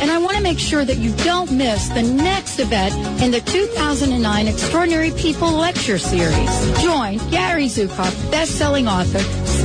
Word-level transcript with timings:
and 0.00 0.10
I 0.10 0.18
want 0.18 0.36
to 0.36 0.42
make 0.42 0.58
sure 0.58 0.84
that 0.84 0.96
you 0.98 1.14
don't 1.16 1.50
miss 1.52 1.88
the 1.88 2.02
next 2.02 2.58
event 2.58 2.94
in 3.22 3.30
the 3.30 3.40
2009 3.40 4.48
Extraordinary 4.48 5.10
People 5.12 5.52
Lecture 5.52 5.98
Series. 5.98 6.82
Join 6.82 7.18
Gary 7.30 7.66
Zukav, 7.66 8.30
best-selling 8.30 8.86
author, 8.88 9.18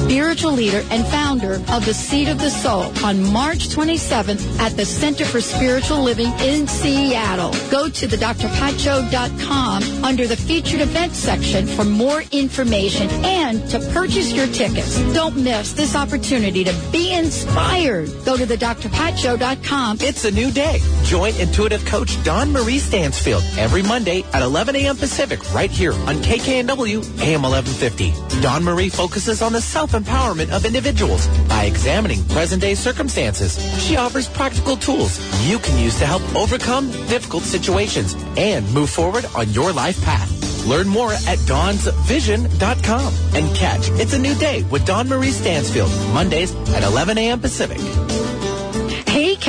spiritual 0.04 0.52
leader, 0.52 0.84
and 0.92 1.06
founder 1.08 1.56
of 1.72 1.86
The 1.86 1.94
Seat 1.94 2.28
of 2.28 2.38
the 2.38 2.50
Soul 2.50 2.92
on 3.06 3.24
March 3.32 3.70
27th 3.70 4.60
at 4.60 4.76
the 4.76 4.86
Center 4.86 5.26
for 5.26 5.40
Spiritual 5.42 6.02
Living 6.02 6.32
in 6.40 6.68
Seattle. 6.68 7.52
Go 7.72 7.90
to 7.90 8.08
the 8.08 8.18
drpatshow.com 8.18 10.04
under 10.04 10.28
the 10.28 10.36
featured 10.36 10.82
events 10.82 11.18
section 11.18 11.66
for 11.66 11.84
more 11.86 12.24
information 12.32 13.10
and 13.24 13.68
to 13.70 13.80
purchase 13.92 14.34
your 14.34 14.48
tickets. 14.48 15.00
Don't 15.14 15.38
miss 15.38 15.74
this 15.74 15.96
opportunity 15.96 16.64
to 16.64 16.74
be 16.92 17.14
inspired. 17.14 18.10
Go 18.26 18.36
to 18.38 18.46
the 18.46 18.58
drpatshow.com. 18.58 19.98
It's 20.02 20.26
a 20.26 20.32
new 20.32 20.52
day. 20.52 20.80
Join 21.04 21.36
intuitive 21.36 21.86
coach 21.86 22.22
Dawn 22.24 22.52
Marie 22.52 22.80
Stansfield 22.80 23.44
every 23.58 23.84
Monday 23.84 24.24
at 24.34 24.42
11 24.42 24.76
a.m. 24.76 24.98
Pacific 24.98 25.40
right 25.54 25.72
here 25.72 25.94
on 25.94 26.16
KKNW 26.18 27.22
AM 27.22 27.44
1150. 27.44 28.42
Dawn 28.42 28.64
Marie 28.64 28.90
focuses 28.90 29.42
on 29.42 29.54
the 29.54 29.62
self-empowerment 29.94 30.52
of 30.52 30.66
individuals 30.66 31.28
by 31.48 31.66
examining 31.66 32.24
present-day 32.30 32.74
circumstances. 32.76 33.58
She 33.80 33.96
offers 33.96 34.28
practical 34.28 34.76
tools 34.76 35.20
you 35.48 35.60
can 35.60 35.78
use 35.78 35.98
to 36.00 36.06
help 36.06 36.24
overcome 36.36 36.90
difficult 37.08 37.44
situations 37.44 38.16
and 38.38 38.72
move 38.74 38.90
forward 38.90 39.26
on 39.36 39.50
your 39.52 39.72
life 39.72 40.04
path. 40.04 40.30
Learn 40.66 40.88
more 40.88 41.14
at 41.14 41.38
dawnsvision.com 41.40 43.14
and 43.36 43.56
catch 43.56 43.90
It's 43.92 44.14
a 44.14 44.20
New 44.20 44.36
Day 44.36 44.64
with 44.64 44.86
Dawn 44.86 45.08
Marie 45.08 45.32
Stansfield, 45.32 45.92
Mondays 46.14 46.56
at 46.70 46.84
11 46.84 47.18
a.m. 47.18 47.40
Pacific. 47.40 48.33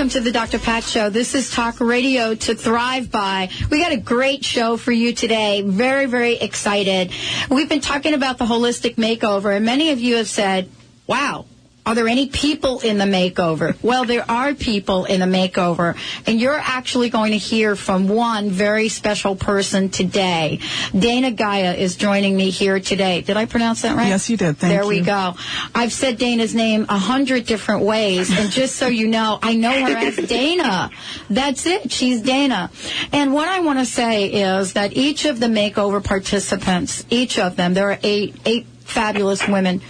Welcome 0.06 0.22
to 0.22 0.30
the 0.30 0.38
Dr. 0.38 0.60
Pat 0.60 0.84
Show. 0.84 1.10
This 1.10 1.34
is 1.34 1.50
Talk 1.50 1.80
Radio 1.80 2.32
to 2.32 2.54
Thrive 2.54 3.10
By. 3.10 3.48
We 3.72 3.80
got 3.80 3.90
a 3.90 3.96
great 3.96 4.44
show 4.44 4.76
for 4.76 4.92
you 4.92 5.12
today. 5.12 5.62
Very, 5.62 6.06
very 6.06 6.34
excited. 6.34 7.10
We've 7.50 7.68
been 7.68 7.80
talking 7.80 8.14
about 8.14 8.38
the 8.38 8.44
holistic 8.44 8.94
makeover, 8.94 9.56
and 9.56 9.66
many 9.66 9.90
of 9.90 9.98
you 9.98 10.14
have 10.18 10.28
said, 10.28 10.70
wow, 11.08 11.46
are 11.86 11.94
there 11.94 12.08
any 12.08 12.26
people 12.26 12.80
in 12.80 12.98
the 12.98 13.04
makeover? 13.04 13.80
Well, 13.80 14.04
there 14.04 14.28
are 14.28 14.54
people 14.54 15.04
in 15.04 15.20
the 15.20 15.26
makeover, 15.26 15.96
and 16.26 16.40
you're 16.40 16.58
actually 16.58 17.10
going 17.10 17.30
to 17.30 17.38
hear 17.38 17.76
from 17.76 18.08
one 18.08 18.50
very 18.50 18.88
special 18.88 19.36
person 19.36 19.88
today. 19.88 20.58
Dana 20.98 21.30
Gaia 21.30 21.74
is 21.74 21.94
joining 21.94 22.36
me 22.36 22.50
here 22.50 22.80
today. 22.80 23.20
Did 23.20 23.36
I 23.36 23.46
pronounce 23.46 23.82
that 23.82 23.96
right? 23.96 24.08
Yes, 24.08 24.28
you 24.28 24.36
did. 24.36 24.58
Thank 24.58 24.72
you. 24.72 24.76
there 24.76 24.82
you. 24.82 24.88
we 24.88 25.00
go. 25.00 25.34
I've 25.76 25.92
said 25.92 26.18
Dana's 26.18 26.56
name 26.56 26.86
a 26.88 26.98
hundred 26.98 27.46
different 27.46 27.82
ways, 27.82 28.36
and 28.36 28.50
just 28.50 28.74
so 28.74 28.88
you 28.88 29.06
know, 29.06 29.38
I 29.40 29.54
know 29.54 29.70
her 29.70 29.96
as 29.96 30.16
Dana. 30.28 30.90
That's 31.30 31.66
it. 31.66 31.92
She's 31.92 32.20
Dana. 32.20 32.70
And 33.12 33.32
what 33.32 33.48
I 33.48 33.60
want 33.60 33.78
to 33.78 33.86
say 33.86 34.26
is 34.26 34.72
that 34.72 34.96
each 34.96 35.24
of 35.24 35.38
the 35.38 35.46
makeover 35.46 36.02
participants, 36.02 37.06
each 37.10 37.38
of 37.38 37.54
them, 37.54 37.74
there 37.74 37.92
are 37.92 37.98
eight, 38.02 38.34
eight 38.44 38.66
fabulous 38.80 39.46
women. 39.46 39.82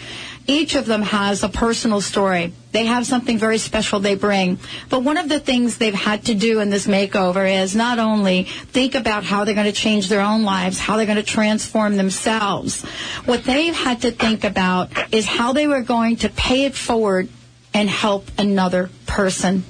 Each 0.48 0.76
of 0.76 0.86
them 0.86 1.02
has 1.02 1.42
a 1.42 1.48
personal 1.48 2.00
story. 2.00 2.52
They 2.70 2.86
have 2.86 3.06
something 3.06 3.36
very 3.36 3.58
special 3.58 3.98
they 3.98 4.14
bring. 4.14 4.58
But 4.88 5.02
one 5.02 5.16
of 5.16 5.28
the 5.28 5.40
things 5.40 5.78
they've 5.78 5.94
had 5.94 6.26
to 6.26 6.34
do 6.34 6.60
in 6.60 6.70
this 6.70 6.86
makeover 6.86 7.62
is 7.62 7.74
not 7.74 7.98
only 7.98 8.44
think 8.44 8.94
about 8.94 9.24
how 9.24 9.44
they're 9.44 9.54
going 9.54 9.66
to 9.66 9.72
change 9.72 10.08
their 10.08 10.20
own 10.20 10.44
lives, 10.44 10.78
how 10.78 10.96
they're 10.96 11.06
going 11.06 11.16
to 11.16 11.22
transform 11.22 11.96
themselves. 11.96 12.82
What 13.24 13.44
they've 13.44 13.74
had 13.74 14.02
to 14.02 14.12
think 14.12 14.44
about 14.44 14.90
is 15.12 15.26
how 15.26 15.52
they 15.52 15.66
were 15.66 15.82
going 15.82 16.16
to 16.16 16.28
pay 16.28 16.64
it 16.66 16.76
forward 16.76 17.28
and 17.74 17.90
help 17.90 18.30
another 18.38 18.90
person. 19.06 19.64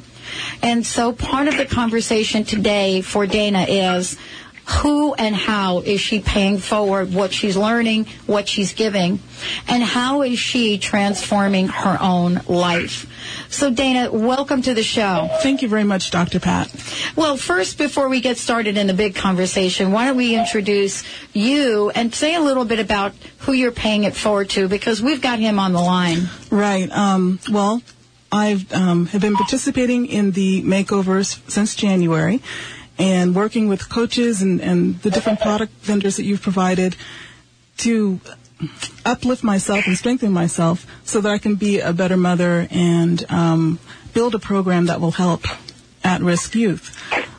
And 0.63 0.85
so 0.85 1.13
part 1.13 1.49
of 1.49 1.57
the 1.57 1.67
conversation 1.67 2.45
today 2.45 3.01
for 3.01 3.27
Dana 3.27 3.63
is 3.63 4.19
who 4.67 5.15
and 5.15 5.35
how 5.35 5.79
is 5.79 6.01
she 6.01 6.21
paying 6.21 6.59
forward 6.59 7.15
what 7.15 7.33
she's 7.33 7.57
learning, 7.57 8.07
what 8.27 8.49
she's 8.49 8.75
giving, 8.75 9.21
and 9.69 9.83
how 9.83 10.23
is 10.23 10.39
she 10.39 10.77
transforming 10.77 11.69
her 11.69 11.97
own 12.01 12.41
life? 12.49 13.07
So, 13.49 13.71
Dana, 13.71 14.11
welcome 14.11 14.63
to 14.63 14.75
the 14.75 14.83
show. 14.83 15.29
Thank 15.41 15.63
you 15.63 15.69
very 15.69 15.85
much, 15.85 16.11
Dr. 16.11 16.41
Pat. 16.41 16.73
Well, 17.15 17.37
first, 17.37 17.79
before 17.79 18.09
we 18.09 18.21
get 18.21 18.39
started 18.39 18.77
in 18.77 18.89
the 18.89 18.95
big 18.95 19.15
conversation, 19.15 19.93
why 19.93 20.07
don't 20.07 20.17
we 20.17 20.35
introduce 20.35 21.05
you 21.33 21.91
and 21.91 22.13
say 22.13 22.35
a 22.35 22.41
little 22.41 22.65
bit 22.65 22.81
about 22.81 23.15
who 23.39 23.53
you're 23.53 23.73
paying 23.73 24.03
it 24.03 24.17
forward 24.17 24.51
to 24.51 24.67
because 24.67 25.01
we've 25.01 25.23
got 25.23 25.39
him 25.39 25.61
on 25.61 25.73
the 25.73 25.81
line. 25.81 26.29
Right. 26.51 26.91
Um, 26.91 27.39
well, 27.51 27.83
I've 28.33 28.73
um, 28.73 29.07
have 29.07 29.21
been 29.21 29.37
participating 29.37 30.07
in 30.07 30.33
the 30.33 30.63
makeovers 30.63 31.41
since 31.49 31.77
January 31.77 32.43
and 32.99 33.35
working 33.35 33.69
with 33.69 33.89
coaches 33.89 34.43
and, 34.43 34.61
and 34.61 35.01
the 35.03 35.11
different 35.11 35.41
product 35.41 35.73
vendors 35.83 36.17
that 36.17 36.25
you've 36.25 36.43
provided 36.43 36.97
to 37.79 38.21
uplift 39.05 39.45
myself 39.45 39.87
and 39.87 39.97
strengthen 39.97 40.33
myself 40.33 40.87
so 41.05 41.21
that 41.21 41.31
I 41.31 41.39
can 41.39 41.57
be 41.57 41.81
a 41.81 41.93
better 41.93 42.17
mother 42.17 42.67
and 42.71 43.25
um, 43.31 43.79
build 44.15 44.35
a 44.35 44.39
program 44.39 44.87
that 44.87 45.01
will 45.01 45.11
help 45.11 45.45
at-risk 46.03 46.55
youth. 46.55 46.97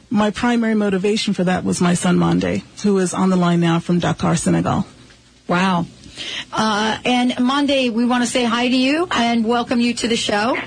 My 0.10 0.32
primary 0.32 0.76
motivation 0.76 1.34
for 1.34 1.44
that 1.44 1.64
was 1.64 1.82
my 1.82 1.96
son 1.96 2.18
Monday, 2.18 2.64
who 2.84 2.98
is 3.00 3.14
on 3.14 3.30
the 3.30 3.36
line 3.36 3.60
now 3.60 3.80
from 3.80 4.00
Dakar, 4.00 4.36
Senegal. 4.36 4.86
Wow. 5.48 5.86
Uh, 6.52 6.98
and 7.04 7.40
Monday, 7.40 7.90
we 7.90 8.06
want 8.06 8.24
to 8.24 8.30
say 8.30 8.44
hi 8.44 8.70
to 8.70 8.76
you 8.76 9.08
and 9.12 9.46
welcome 9.46 9.82
you 9.82 9.94
to 9.96 10.08
the 10.08 10.16
show. 10.16 10.58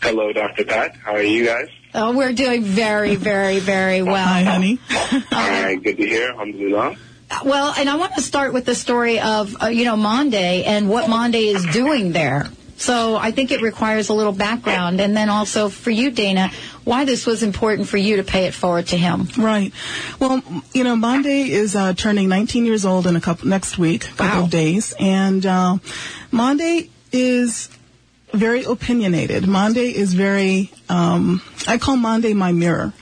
Hello, 0.00 0.32
Dr. 0.32 0.64
Pat. 0.64 0.96
How 0.96 1.12
are 1.12 1.22
you 1.22 1.44
guys? 1.44 1.68
Oh, 1.94 2.16
we're 2.16 2.32
doing 2.32 2.62
very, 2.62 3.16
very, 3.16 3.58
very 3.60 4.02
well. 4.02 4.26
Hi, 4.26 4.42
honey. 4.42 4.78
All 5.12 5.20
right, 5.32 5.82
good 5.82 5.96
to 5.96 6.06
hear. 6.06 6.30
Alhamdulillah. 6.30 6.96
Well, 7.44 7.74
and 7.76 7.88
I 7.88 7.96
want 7.96 8.14
to 8.14 8.22
start 8.22 8.52
with 8.52 8.64
the 8.64 8.74
story 8.74 9.20
of, 9.20 9.56
uh, 9.62 9.66
you 9.68 9.84
know, 9.84 9.96
Monday 9.96 10.64
and 10.64 10.88
what 10.88 11.08
Monday 11.08 11.46
is 11.48 11.64
doing 11.66 12.12
there. 12.12 12.46
So 12.76 13.16
I 13.16 13.32
think 13.32 13.50
it 13.50 13.60
requires 13.60 14.08
a 14.08 14.14
little 14.14 14.32
background. 14.32 15.00
And 15.00 15.16
then 15.16 15.28
also 15.28 15.68
for 15.68 15.90
you, 15.90 16.10
Dana, 16.10 16.50
why 16.84 17.04
this 17.04 17.26
was 17.26 17.42
important 17.42 17.88
for 17.88 17.96
you 17.96 18.16
to 18.16 18.22
pay 18.22 18.46
it 18.46 18.54
forward 18.54 18.86
to 18.88 18.96
him. 18.96 19.28
Right. 19.36 19.72
Well, 20.20 20.42
you 20.72 20.84
know, 20.84 20.94
Monday 20.94 21.50
is 21.50 21.74
uh, 21.74 21.94
turning 21.94 22.28
19 22.28 22.64
years 22.64 22.84
old 22.84 23.06
in 23.06 23.16
a 23.16 23.20
couple 23.20 23.48
next 23.48 23.78
week, 23.78 24.04
a 24.04 24.08
couple 24.14 24.38
Wow. 24.40 24.44
of 24.44 24.50
days, 24.50 24.94
and 25.00 25.44
uh, 25.44 25.78
Monday 26.30 26.88
is 27.12 27.68
very 28.32 28.64
opinionated. 28.64 29.46
Monday 29.46 29.94
is 29.94 30.14
very. 30.14 30.70
Um, 30.88 31.42
I 31.66 31.78
call 31.78 31.96
Monday 31.96 32.34
my 32.34 32.52
mirror. 32.52 32.92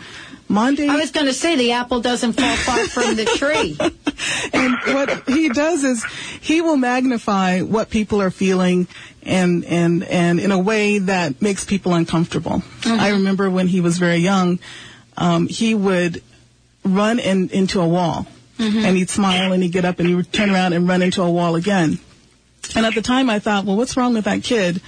Monday. 0.48 0.88
I 0.88 0.96
was 0.96 1.10
going 1.10 1.26
to 1.26 1.32
say 1.32 1.56
the 1.56 1.72
apple 1.72 2.00
doesn't 2.00 2.34
fall 2.34 2.56
far 2.56 2.86
from 2.86 3.16
the 3.16 3.24
tree. 3.24 3.76
and 4.52 4.76
what 4.94 5.28
he 5.28 5.48
does 5.48 5.82
is 5.82 6.04
he 6.40 6.60
will 6.60 6.76
magnify 6.76 7.62
what 7.62 7.90
people 7.90 8.22
are 8.22 8.30
feeling 8.30 8.86
and 9.22 9.64
and 9.64 10.04
and 10.04 10.38
in 10.38 10.52
a 10.52 10.58
way 10.58 10.98
that 11.00 11.42
makes 11.42 11.64
people 11.64 11.94
uncomfortable. 11.94 12.62
I 12.84 13.10
remember 13.10 13.50
when 13.50 13.66
he 13.66 13.80
was 13.80 13.98
very 13.98 14.18
young, 14.18 14.60
um, 15.16 15.48
he 15.48 15.74
would 15.74 16.22
run 16.84 17.18
in, 17.18 17.48
into 17.50 17.80
a 17.80 17.88
wall, 17.88 18.26
and 18.58 18.96
he'd 18.96 19.10
smile 19.10 19.52
and 19.52 19.62
he'd 19.62 19.72
get 19.72 19.84
up 19.84 19.98
and 19.98 20.08
he 20.08 20.14
would 20.14 20.32
turn 20.32 20.50
around 20.50 20.72
and 20.72 20.88
run 20.88 21.02
into 21.02 21.22
a 21.22 21.30
wall 21.30 21.56
again. 21.56 21.98
And 22.74 22.84
at 22.84 22.94
the 22.94 23.02
time, 23.02 23.30
I 23.30 23.38
thought, 23.38 23.64
well, 23.64 23.76
what's 23.76 23.96
wrong 23.96 24.14
with 24.14 24.24
that 24.24 24.42
kid? 24.42 24.80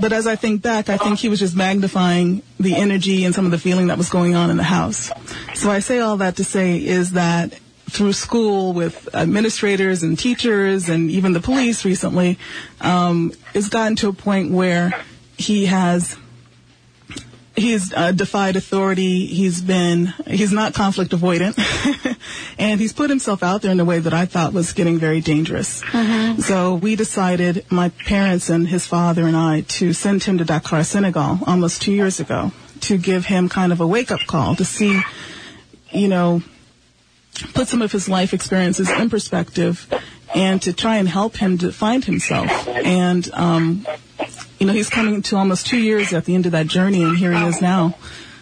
But 0.00 0.12
as 0.12 0.26
I 0.26 0.36
think 0.36 0.62
back, 0.62 0.88
I 0.88 0.96
think 0.96 1.18
he 1.18 1.28
was 1.28 1.38
just 1.38 1.54
magnifying 1.54 2.42
the 2.58 2.74
energy 2.76 3.24
and 3.24 3.34
some 3.34 3.44
of 3.44 3.50
the 3.50 3.58
feeling 3.58 3.88
that 3.88 3.98
was 3.98 4.08
going 4.08 4.34
on 4.34 4.50
in 4.50 4.56
the 4.56 4.62
house. 4.62 5.10
So 5.54 5.70
I 5.70 5.80
say 5.80 6.00
all 6.00 6.16
that 6.18 6.36
to 6.36 6.44
say 6.44 6.82
is 6.82 7.12
that 7.12 7.52
through 7.90 8.12
school 8.12 8.72
with 8.72 9.12
administrators 9.14 10.02
and 10.02 10.18
teachers 10.18 10.88
and 10.88 11.10
even 11.10 11.32
the 11.32 11.40
police 11.40 11.84
recently, 11.84 12.38
um, 12.80 13.32
it's 13.52 13.68
gotten 13.68 13.96
to 13.96 14.08
a 14.08 14.12
point 14.12 14.52
where 14.52 14.92
he 15.36 15.66
has 15.66 16.16
he's 17.56 17.92
uh, 17.92 18.12
defied 18.12 18.56
authority. 18.56 19.26
He's 19.26 19.60
been 19.60 20.06
he's 20.26 20.52
not 20.52 20.74
conflict 20.74 21.12
avoidant, 21.12 21.58
and 22.58 22.80
he's 22.80 22.92
put 22.92 23.10
himself 23.10 23.42
out 23.42 23.62
there 23.62 23.72
in 23.72 23.80
a 23.80 23.84
way 23.84 23.98
that 23.98 24.14
I 24.14 24.26
thought 24.26 24.52
was 24.52 24.72
getting 24.72 24.98
very 24.98 25.20
dangerous. 25.20 25.82
So 26.38 26.74
we 26.74 26.96
decided, 26.96 27.64
my 27.70 27.90
parents 27.90 28.50
and 28.50 28.68
his 28.68 28.86
father 28.86 29.26
and 29.26 29.36
I, 29.36 29.62
to 29.62 29.92
send 29.92 30.24
him 30.24 30.38
to 30.38 30.44
Dakar, 30.44 30.84
Senegal, 30.84 31.38
almost 31.46 31.82
two 31.82 31.92
years 31.92 32.20
ago, 32.20 32.52
to 32.82 32.98
give 32.98 33.26
him 33.26 33.48
kind 33.48 33.72
of 33.72 33.80
a 33.80 33.86
wake 33.86 34.10
up 34.10 34.20
call 34.26 34.56
to 34.56 34.64
see, 34.64 35.00
you 35.90 36.08
know, 36.08 36.42
put 37.54 37.68
some 37.68 37.82
of 37.82 37.92
his 37.92 38.08
life 38.08 38.32
experiences 38.32 38.90
in 38.90 39.10
perspective 39.10 39.86
and 40.34 40.62
to 40.62 40.72
try 40.72 40.96
and 40.96 41.08
help 41.08 41.36
him 41.36 41.58
to 41.58 41.72
find 41.72 42.04
himself. 42.04 42.68
And, 42.68 43.28
um, 43.32 43.86
you 44.60 44.66
know, 44.66 44.74
he's 44.74 44.90
coming 44.90 45.22
to 45.22 45.36
almost 45.36 45.66
two 45.66 45.78
years 45.78 46.12
at 46.12 46.26
the 46.26 46.34
end 46.34 46.44
of 46.44 46.52
that 46.52 46.66
journey, 46.66 47.02
and 47.02 47.16
here 47.16 47.32
he 47.32 47.44
is 47.46 47.62
now. 47.62 47.96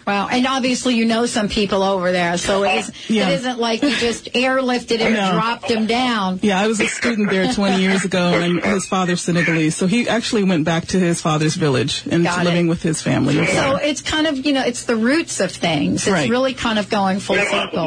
Wow. 0.09 0.29
And 0.29 0.47
obviously 0.47 0.95
you 0.95 1.05
know 1.05 1.27
some 1.27 1.51
people 1.51 1.83
over 1.83 2.13
there, 2.13 2.39
so 2.39 2.63
it, 2.65 2.77
is, 2.77 2.93
Yeah. 3.09 3.29
it 3.29 3.35
isn't 3.35 3.59
like 3.59 3.83
you 3.83 3.95
just 3.95 4.25
airlifted 4.33 5.01
him 5.01 5.13
No. 5.13 5.21
and 5.21 5.33
dropped 5.35 5.71
him 5.71 5.87
down. 5.87 6.41
Yeah, 6.43 6.59
I 6.59 6.67
was 6.67 6.81
a 6.81 6.87
student 6.89 7.29
there 7.31 7.53
20 7.53 7.83
years 7.83 8.07
ago, 8.07 8.33
and 8.41 8.65
his 8.65 8.87
father's 8.87 9.21
Senegalese, 9.21 9.77
so 9.77 9.87
he 9.87 10.09
actually 10.09 10.45
went 10.45 10.65
back 10.65 10.87
to 10.87 10.99
his 10.99 11.21
father's 11.21 11.57
village 11.57 12.05
and 12.11 12.25
living 12.25 12.69
with 12.69 12.83
his 12.83 13.03
family. 13.03 13.45
So 13.47 13.77
it's 13.77 14.01
kind 14.01 14.27
of, 14.27 14.47
you 14.47 14.55
know, 14.55 14.63
it's 14.63 14.85
the 14.85 14.97
roots 14.97 15.41
of 15.41 15.53
things. 15.53 16.07
It's 16.07 16.11
Right. 16.11 16.31
really 16.31 16.55
kind 16.55 16.79
of 16.79 16.89
going 16.89 17.21
full 17.21 17.37
circle 17.37 17.87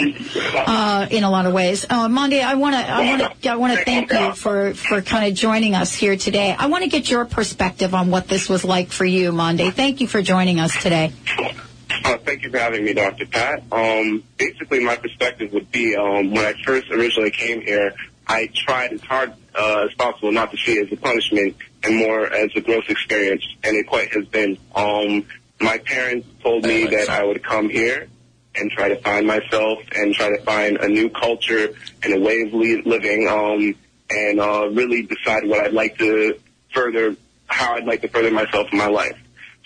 uh, 0.67 1.07
in 1.09 1.23
a 1.23 1.29
lot 1.31 1.47
of 1.47 1.53
ways. 1.53 1.87
Uh, 1.89 2.07
Monday, 2.07 2.41
I 2.41 2.53
want 2.53 2.75
to, 2.75 2.87
I 2.87 3.17
want 3.17 3.41
to, 3.41 3.49
I 3.49 3.55
want 3.55 3.73
to 3.79 3.83
thank 3.83 4.13
you 4.13 4.33
for 4.33 4.75
for 4.75 5.01
kind 5.01 5.25
of 5.27 5.33
joining 5.33 5.73
us 5.73 5.91
here 5.95 6.15
today. 6.17 6.55
I 6.57 6.67
want 6.67 6.83
to 6.83 6.89
get 6.89 7.09
your 7.09 7.25
perspective 7.25 7.95
on 7.95 8.11
what 8.11 8.27
this 8.27 8.47
was 8.47 8.63
like 8.63 8.91
for 8.91 9.05
you, 9.05 9.31
Monday. 9.31 9.71
Thank 9.71 10.01
you 10.01 10.07
for 10.07 10.21
joining 10.21 10.59
us 10.59 10.79
today. 10.83 11.13
Uh, 12.03 12.17
thank 12.17 12.43
you 12.43 12.49
for 12.49 12.57
having 12.57 12.83
me, 12.83 12.93
Dr. 12.93 13.25
Pat. 13.25 13.63
Um, 13.71 14.23
basically, 14.37 14.79
my 14.79 14.95
perspective 14.95 15.51
would 15.53 15.71
be 15.71 15.95
um, 15.95 16.31
when 16.31 16.45
I 16.45 16.53
first 16.63 16.89
originally 16.91 17.31
came 17.31 17.61
here, 17.61 17.93
I 18.27 18.49
tried 18.53 18.93
as 18.93 19.01
hard 19.01 19.33
uh, 19.55 19.87
as 19.89 19.93
possible 19.95 20.31
not 20.31 20.51
to 20.51 20.57
see 20.57 20.73
it 20.73 20.87
as 20.87 20.97
a 20.97 21.01
punishment 21.01 21.57
and 21.83 21.95
more 21.97 22.25
as 22.31 22.49
a 22.55 22.61
growth 22.61 22.85
experience, 22.89 23.43
and 23.63 23.75
it 23.75 23.87
quite 23.87 24.13
has 24.13 24.25
been. 24.27 24.57
Um, 24.75 25.25
my 25.59 25.77
parents 25.77 26.27
told 26.41 26.63
me 26.63 26.87
that 26.87 27.09
I 27.09 27.23
would 27.23 27.43
come 27.43 27.69
here 27.69 28.07
and 28.55 28.71
try 28.71 28.89
to 28.89 28.99
find 29.01 29.27
myself 29.27 29.79
and 29.95 30.13
try 30.13 30.29
to 30.29 30.41
find 30.43 30.77
a 30.77 30.87
new 30.87 31.09
culture 31.09 31.69
and 32.03 32.13
a 32.13 32.19
way 32.19 32.41
of 32.41 32.53
li- 32.53 32.81
living 32.83 33.27
um, 33.27 33.75
and 34.09 34.39
uh, 34.39 34.69
really 34.71 35.03
decide 35.03 35.47
what 35.47 35.59
I'd 35.59 35.73
like 35.73 35.97
to 35.99 36.39
further, 36.73 37.15
how 37.47 37.75
I'd 37.75 37.85
like 37.85 38.01
to 38.01 38.07
further 38.07 38.31
myself 38.31 38.67
in 38.71 38.77
my 38.77 38.87
life. 38.87 39.17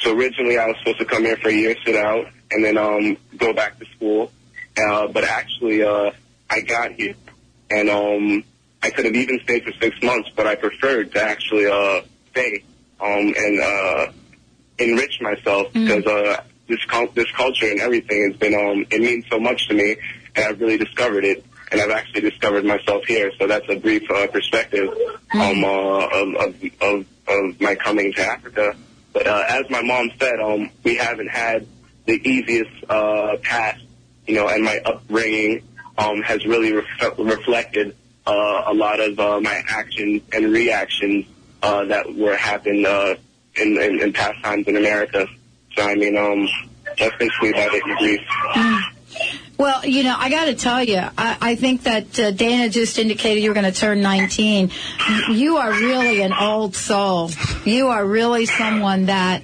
So 0.05 0.15
originally 0.15 0.59
I 0.59 0.67
was 0.67 0.77
supposed 0.77 0.99
to 0.99 1.05
come 1.05 1.23
here 1.23 1.35
for 1.37 1.49
a 1.49 1.53
year, 1.53 1.75
sit 1.83 1.95
out, 1.95 2.27
and 2.51 2.63
then 2.63 2.77
um, 2.77 3.17
go 3.37 3.53
back 3.53 3.79
to 3.79 3.85
school. 3.95 4.31
Uh, 4.77 5.07
but 5.07 5.23
actually, 5.23 5.81
uh, 5.81 6.11
I 6.47 6.61
got 6.61 6.91
here, 6.91 7.15
and 7.71 7.89
um, 7.89 8.43
I 8.83 8.91
could 8.91 9.05
have 9.05 9.15
even 9.15 9.39
stayed 9.39 9.63
for 9.63 9.71
six 9.81 9.99
months, 10.03 10.29
but 10.35 10.45
I 10.45 10.53
preferred 10.53 11.11
to 11.13 11.23
actually 11.23 11.65
uh, 11.65 12.01
stay 12.29 12.63
um, 12.99 13.33
and 13.35 13.59
uh, 13.59 14.11
enrich 14.77 15.21
myself 15.21 15.73
because 15.73 16.05
uh, 16.05 16.43
this 16.67 16.85
this 17.15 17.31
culture 17.31 17.71
and 17.71 17.81
everything 17.81 18.29
has 18.29 18.39
been 18.39 18.53
um, 18.53 18.85
it 18.91 19.01
means 19.01 19.25
so 19.27 19.39
much 19.39 19.67
to 19.69 19.73
me, 19.73 19.95
and 20.35 20.45
I've 20.45 20.61
really 20.61 20.77
discovered 20.77 21.25
it. 21.25 21.43
And 21.71 21.81
I've 21.81 21.89
actually 21.89 22.21
discovered 22.21 22.63
myself 22.63 23.05
here, 23.05 23.31
so 23.39 23.47
that's 23.47 23.67
a 23.69 23.75
brief 23.75 24.03
uh, 24.11 24.27
perspective 24.27 24.87
um, 25.33 25.63
uh, 25.63 26.05
of, 26.05 26.35
of, 26.35 26.63
of, 26.79 27.05
of 27.27 27.59
my 27.59 27.73
coming 27.73 28.13
to 28.13 28.21
Africa. 28.21 28.75
But 29.15 29.27
uh, 29.27 29.45
as 29.47 29.69
my 29.69 29.81
mom 29.81 30.11
said, 30.19 30.41
um, 30.41 30.69
we 30.83 30.97
haven't 30.97 31.29
had 31.29 31.65
the 32.05 32.15
easiest 32.29 32.69
uh, 32.89 33.37
past, 33.41 33.81
you 34.27 34.35
know, 34.35 34.49
and 34.49 34.61
my 34.61 34.77
upbringing 34.79 35.63
um, 35.97 36.21
has 36.21 36.45
really 36.45 36.73
ref- 36.73 37.17
reflected 37.17 37.95
uh, 38.27 38.63
a 38.67 38.73
lot 38.73 38.99
of 38.99 39.17
uh, 39.17 39.39
my 39.39 39.63
actions 39.69 40.21
and 40.33 40.51
reactions 40.51 41.25
uh, 41.63 41.85
that 41.85 42.13
were 42.13 42.35
happened 42.35 42.85
uh, 42.85 43.15
in, 43.55 43.81
in, 43.81 44.01
in 44.01 44.11
past 44.11 44.43
times 44.43 44.67
in 44.67 44.75
America. 44.75 45.25
So 45.77 45.83
I 45.83 45.95
mean, 45.95 46.17
um, 46.17 46.49
that's 46.97 47.15
basically 47.15 47.51
about 47.51 47.73
it 47.73 47.83
in 47.85 47.95
brief. 47.95 48.21
Well, 49.57 49.85
you 49.85 50.03
know, 50.03 50.15
I 50.17 50.29
got 50.29 50.45
to 50.45 50.55
tell 50.55 50.83
you, 50.83 50.97
I, 50.97 51.37
I 51.39 51.55
think 51.55 51.83
that 51.83 52.19
uh, 52.19 52.31
Dana 52.31 52.69
just 52.69 52.99
indicated 52.99 53.41
you 53.41 53.49
were 53.49 53.53
going 53.53 53.71
to 53.71 53.79
turn 53.79 54.01
19. 54.01 54.69
You 55.31 55.57
are 55.57 55.71
really 55.71 56.21
an 56.21 56.33
old 56.33 56.75
soul. 56.75 57.31
You 57.63 57.87
are 57.87 58.05
really 58.05 58.45
someone 58.47 59.05
that 59.05 59.43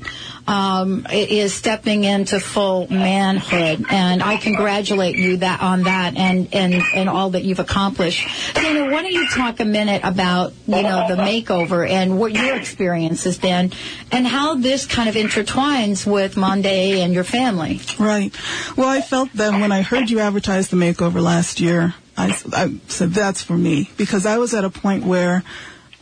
um, 0.52 1.08
is 1.10 1.54
stepping 1.54 2.04
into 2.04 2.38
full 2.40 2.92
manhood, 2.92 3.86
and 3.90 4.22
I 4.22 4.36
congratulate 4.36 5.16
you 5.16 5.38
that 5.38 5.62
on 5.62 5.84
that 5.84 6.18
and 6.18 6.54
and 6.54 6.74
and 6.94 7.08
all 7.08 7.32
that 7.32 7.44
you've 7.44 7.60
accomplished. 7.60 8.28
Dana, 8.54 8.92
why 8.92 9.02
don't 9.02 9.14
you 9.14 9.28
talk 9.30 9.62
a 9.62 9.66
minute 9.66 10.02
about 10.04 10.52
you 10.68 10.84
know 10.84 11.08
the 11.08 11.16
makeover 11.16 11.90
and 11.90 12.20
what 12.20 12.34
your 12.34 12.56
experience 12.56 13.24
has 13.24 13.38
been, 13.38 13.72
and 14.12 14.28
how 14.28 14.56
this 14.56 14.86
kind 14.86 15.08
of 15.08 15.16
intertwines 15.16 16.06
with 16.06 16.36
Monday 16.36 17.02
and 17.02 17.14
your 17.14 17.24
family. 17.24 17.80
Right. 17.98 18.36
Well, 18.76 18.90
I 18.90 19.00
felt 19.00 19.32
that 19.34 19.52
when 19.54 19.72
I 19.72 19.84
heard 19.84 20.10
you 20.10 20.20
advertise 20.20 20.68
the 20.68 20.76
makeover 20.76 21.22
last 21.22 21.62
year, 21.62 21.96
I, 22.18 22.38
I 22.52 22.78
said 22.90 23.12
that's 23.12 23.42
for 23.42 23.58
me 23.58 23.90
because 23.96 24.26
I 24.26 24.38
was 24.38 24.54
at 24.54 24.66
a 24.66 24.70
point 24.70 25.06
where 25.06 25.44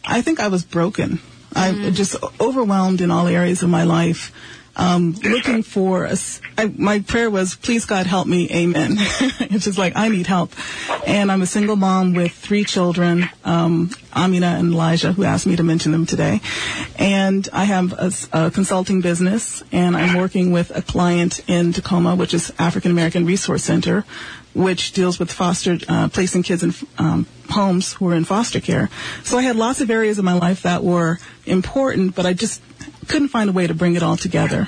I 0.04 0.24
think 0.24 0.40
I 0.40 0.48
was 0.48 0.66
broken. 0.66 1.20
I 1.56 1.90
just 1.92 2.16
overwhelmed 2.40 3.02
in 3.02 3.12
all 3.12 3.28
areas 3.28 3.64
of 3.64 3.70
my 3.70 3.84
life. 3.84 4.32
Um, 4.76 5.12
looking 5.24 5.62
for 5.62 6.06
a 6.06 6.12
s 6.12 6.42
I 6.58 6.66
my 6.78 7.00
prayer 7.00 7.30
was, 7.30 7.56
please 7.56 7.86
God 7.86 8.06
help 8.06 8.28
me, 8.28 8.50
amen. 8.50 8.96
it's 9.52 9.66
just 9.66 9.78
like, 9.78 9.94
I 9.96 10.08
need 10.08 10.28
help. 10.28 10.54
And 11.06 11.32
I'm 11.32 11.42
a 11.42 11.46
single 11.46 11.76
mom 11.76 12.14
with 12.14 12.32
three 12.32 12.64
children, 12.64 13.30
um, 13.44 13.90
Amina 14.16 14.58
and 14.60 14.72
Elijah, 14.72 15.12
who 15.12 15.24
asked 15.24 15.48
me 15.48 15.56
to 15.58 15.64
mention 15.64 15.92
them 15.92 16.06
today. 16.06 16.40
And 16.98 17.48
I 17.52 17.66
have 17.66 17.94
a 18.32 18.52
consulting 18.52 19.02
business, 19.02 19.64
and 19.72 19.98
I'm 19.98 20.18
working 20.18 20.52
with 20.52 20.76
a 20.76 20.82
client 20.82 21.42
in 21.48 21.74
Tacoma, 21.74 22.16
which 22.16 22.34
is 22.34 22.54
African 22.58 22.92
American 22.92 23.26
Resource 23.26 23.64
Center, 23.64 24.06
which 24.54 24.94
deals 24.94 25.20
with 25.20 25.32
foster, 25.32 25.78
uh, 25.88 26.10
placing 26.10 26.44
kids 26.44 26.64
in 26.64 26.74
um, 26.98 27.26
homes 27.50 27.94
who 27.94 28.10
are 28.10 28.16
in 28.16 28.26
foster 28.26 28.60
care. 28.60 28.90
So 29.24 29.38
I 29.38 29.44
had 29.44 29.56
lots 29.56 29.82
of 29.82 29.90
areas 29.90 30.18
of 30.18 30.26
my 30.26 30.34
life 30.34 30.64
that 30.64 30.84
were 30.84 31.20
important, 31.46 32.16
but 32.16 32.26
I 32.26 32.34
just 32.34 32.62
couldn't 33.08 33.30
find 33.30 33.50
a 33.50 33.54
way 33.54 33.68
to 33.68 33.74
bring 33.74 33.96
it 33.96 34.04
all 34.04 34.18
together. 34.18 34.68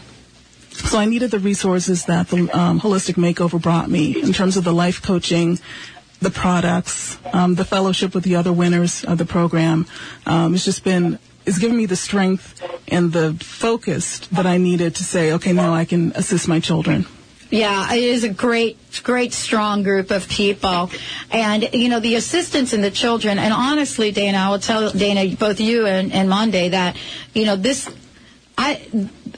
So 0.71 0.97
I 0.97 1.05
needed 1.05 1.31
the 1.31 1.39
resources 1.39 2.05
that 2.05 2.29
the 2.29 2.49
um, 2.57 2.79
holistic 2.79 3.15
makeover 3.15 3.61
brought 3.61 3.89
me 3.89 4.21
in 4.21 4.33
terms 4.33 4.57
of 4.57 4.63
the 4.63 4.73
life 4.73 5.01
coaching, 5.01 5.59
the 6.19 6.31
products, 6.31 7.17
um, 7.33 7.55
the 7.55 7.65
fellowship 7.65 8.15
with 8.15 8.23
the 8.23 8.35
other 8.35 8.53
winners 8.53 9.03
of 9.03 9.17
the 9.17 9.25
program. 9.25 9.85
Um, 10.25 10.53
it's 10.53 10.65
just 10.65 10.83
been 10.83 11.19
it's 11.45 11.57
given 11.57 11.75
me 11.75 11.87
the 11.87 11.95
strength 11.95 12.61
and 12.87 13.11
the 13.11 13.33
focus 13.33 14.19
that 14.27 14.45
I 14.45 14.57
needed 14.57 14.95
to 14.95 15.03
say, 15.03 15.33
okay, 15.33 15.53
now 15.53 15.73
I 15.73 15.85
can 15.85 16.11
assist 16.13 16.47
my 16.47 16.59
children. 16.59 17.05
Yeah, 17.51 17.93
it 17.93 18.01
is 18.01 18.23
a 18.23 18.29
great, 18.29 18.77
great, 19.03 19.33
strong 19.33 19.83
group 19.83 20.09
of 20.09 20.27
people. 20.29 20.89
And, 21.29 21.69
you 21.73 21.89
know, 21.89 21.99
the 21.99 22.15
assistants 22.15 22.71
and 22.71 22.81
the 22.81 22.91
children, 22.91 23.37
and 23.37 23.53
honestly, 23.53 24.11
Dana, 24.11 24.37
I 24.37 24.49
will 24.49 24.59
tell 24.59 24.89
Dana, 24.89 25.35
both 25.35 25.59
you 25.59 25.85
and, 25.85 26.13
and 26.13 26.29
Monday, 26.29 26.69
that, 26.69 26.95
you 27.33 27.45
know, 27.45 27.57
this, 27.57 27.93
I, 28.57 28.87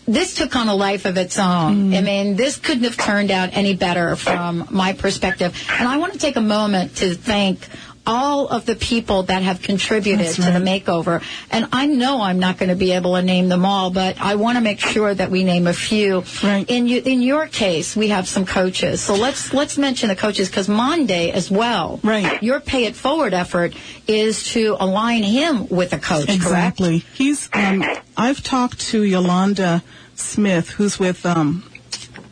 this 0.05 0.35
took 0.35 0.55
on 0.55 0.67
a 0.67 0.75
life 0.75 1.05
of 1.05 1.17
its 1.17 1.39
own. 1.39 1.75
Mm-hmm. 1.75 1.93
I 1.95 2.01
mean, 2.01 2.35
this 2.35 2.57
couldn't 2.57 2.83
have 2.83 2.97
turned 2.97 3.31
out 3.31 3.49
any 3.53 3.75
better 3.75 4.15
from 4.15 4.67
my 4.69 4.93
perspective. 4.93 5.59
And 5.71 5.87
I 5.87 5.97
want 5.97 6.13
to 6.13 6.19
take 6.19 6.35
a 6.35 6.41
moment 6.41 6.97
to 6.97 7.15
thank 7.15 7.67
all 8.05 8.47
of 8.47 8.65
the 8.65 8.75
people 8.75 9.23
that 9.23 9.43
have 9.43 9.61
contributed 9.61 10.25
That's 10.25 10.35
to 10.35 10.41
the 10.41 10.59
makeover. 10.59 11.23
And 11.51 11.67
I 11.71 11.85
know 11.85 12.21
I'm 12.21 12.39
not 12.39 12.57
going 12.57 12.69
to 12.69 12.75
be 12.75 12.91
able 12.91 13.15
to 13.15 13.21
name 13.21 13.49
them 13.49 13.65
all, 13.65 13.91
but 13.91 14.19
I 14.19 14.35
want 14.35 14.57
to 14.57 14.61
make 14.61 14.79
sure 14.79 15.13
that 15.13 15.31
we 15.31 15.43
name 15.43 15.67
a 15.67 15.73
few. 15.73 16.23
Right. 16.43 16.65
In 16.69 16.87
you, 16.87 17.01
in 17.03 17.21
your 17.21 17.47
case, 17.47 17.95
we 17.95 18.09
have 18.09 18.27
some 18.27 18.45
coaches. 18.45 19.01
So 19.01 19.15
let's 19.15 19.53
let's 19.53 19.77
mention 19.77 20.09
the 20.09 20.15
coaches 20.15 20.49
because 20.49 20.67
Monday 20.67 21.31
as 21.31 21.49
well. 21.49 21.99
Right. 22.03 22.41
Your 22.43 22.59
pay 22.59 22.85
it 22.85 22.95
forward 22.95 23.33
effort 23.33 23.73
is 24.07 24.51
to 24.51 24.75
align 24.79 25.23
him 25.23 25.67
with 25.69 25.93
a 25.93 25.99
coach. 25.99 26.27
Correct. 26.27 26.35
Exactly. 26.35 26.97
He's. 27.13 27.49
Um, 27.53 27.83
I've 28.17 28.43
talked 28.43 28.79
to 28.91 29.03
Yolanda 29.03 29.83
Smith, 30.15 30.71
who's 30.71 30.99
with 30.99 31.25
um, 31.25 31.63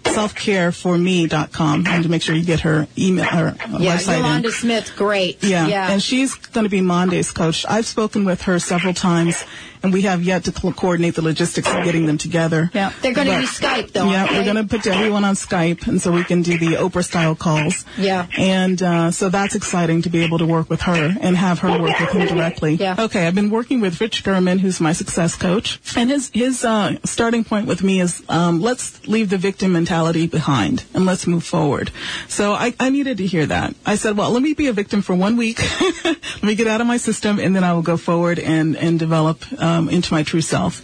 selfcareforme.com. 0.04 1.84
I 1.88 1.98
need 1.98 2.04
to 2.04 2.10
make 2.10 2.22
sure 2.22 2.36
you 2.36 2.44
get 2.44 2.62
her 2.62 2.88
email, 2.98 3.26
her 3.26 3.56
Yeah, 3.80 3.98
website. 3.98 4.14
in. 4.18 4.20
Yolanda 4.24 4.52
Smith, 4.52 4.94
great. 4.96 5.44
Yeah. 5.44 5.68
yeah. 5.68 5.92
and 5.92 6.02
she's 6.02 6.34
going 6.36 6.66
to 6.66 6.70
be 6.70 6.82
Monday's 6.82 7.32
coach. 7.32 7.66
I've 7.68 7.86
spoken 7.86 8.26
with 8.26 8.42
her 8.44 8.60
several 8.60 8.94
times, 8.94 9.44
and 9.84 9.94
we 9.94 10.04
have 10.04 10.24
yet 10.24 10.46
to 10.46 10.52
co- 10.52 10.72
coordinate 10.72 11.16
the 11.16 11.22
logistics 11.22 11.68
of 11.68 11.84
getting 11.84 12.06
them 12.06 12.18
together. 12.18 12.70
Yeah, 12.74 12.94
they're 13.02 13.14
going 13.14 13.28
to 13.28 13.40
be 13.40 13.46
Skype 13.46 13.92
though. 13.92 14.10
Yeah, 14.10 14.32
we're 14.32 14.44
going 14.44 14.56
to 14.56 14.64
put 14.64 14.86
everyone 14.88 15.26
on 15.26 15.36
Skype, 15.36 15.88
and 15.88 16.02
so 16.02 16.12
we 16.12 16.24
can 16.24 16.42
do 16.42 16.58
the 16.58 16.78
Oprah 16.78 17.04
style 17.04 17.36
calls. 17.36 17.86
Yeah. 17.98 18.28
And 18.38 18.82
uh, 18.82 19.12
so 19.12 19.30
that's 19.30 19.56
exciting 19.56 20.04
to 20.04 20.10
be 20.10 20.24
able 20.24 20.38
to 20.40 20.46
work 20.46 20.70
with 20.70 20.82
her 20.82 21.16
and 21.22 21.36
have 21.36 21.60
her 21.60 21.70
work 21.80 22.00
with 22.00 22.10
him 22.10 22.28
directly. 22.28 22.76
Yeah. 22.76 22.96
Okay, 22.98 23.28
I've 23.28 23.36
been 23.36 23.50
working 23.50 23.82
with 23.82 24.00
Rich 24.00 24.24
Gurman, 24.24 24.60
who's 24.60 24.80
my 24.80 24.94
success 24.94 25.36
coach, 25.36 25.80
and 25.96 26.10
his 26.10 26.30
his 26.34 26.64
uh, 26.64 26.98
starting 27.04 27.44
point 27.44 27.68
with 27.68 27.84
me 27.84 28.02
is 28.02 28.24
um, 28.30 28.62
let's 28.62 29.08
leave 29.08 29.30
the 29.30 29.38
victim 29.38 29.74
mentality 29.74 30.28
behind 30.28 30.84
and 30.94 31.06
let's 31.06 31.28
move 31.28 31.44
forward. 31.44 31.92
So 32.28 32.54
I, 32.54 32.74
I 32.80 32.90
needed 32.90 33.18
to 33.18 33.26
hear 33.26 33.46
that. 33.46 33.76
I 33.86 33.96
said, 33.96 34.18
well, 34.18 34.32
let 34.32 34.42
me 34.42 34.54
be 34.54 34.68
a 34.68 34.74
victim 34.74 35.02
for 35.02 35.16
one 35.16 35.38
week. 35.38 35.60
let 36.04 36.44
me 36.44 36.56
get 36.56 36.68
out 36.68 36.82
of 36.82 36.88
my 36.88 36.98
system, 36.98 37.40
and 37.40 37.56
then 37.56 37.64
I 37.64 37.74
will 37.74 37.82
go 37.82 37.98
forward 37.98 38.40
and 38.40 38.76
and 38.78 39.00
develop 39.00 39.44
um, 39.72 39.90
into 39.90 40.14
my 40.14 40.24
true 40.24 40.42
self. 40.42 40.82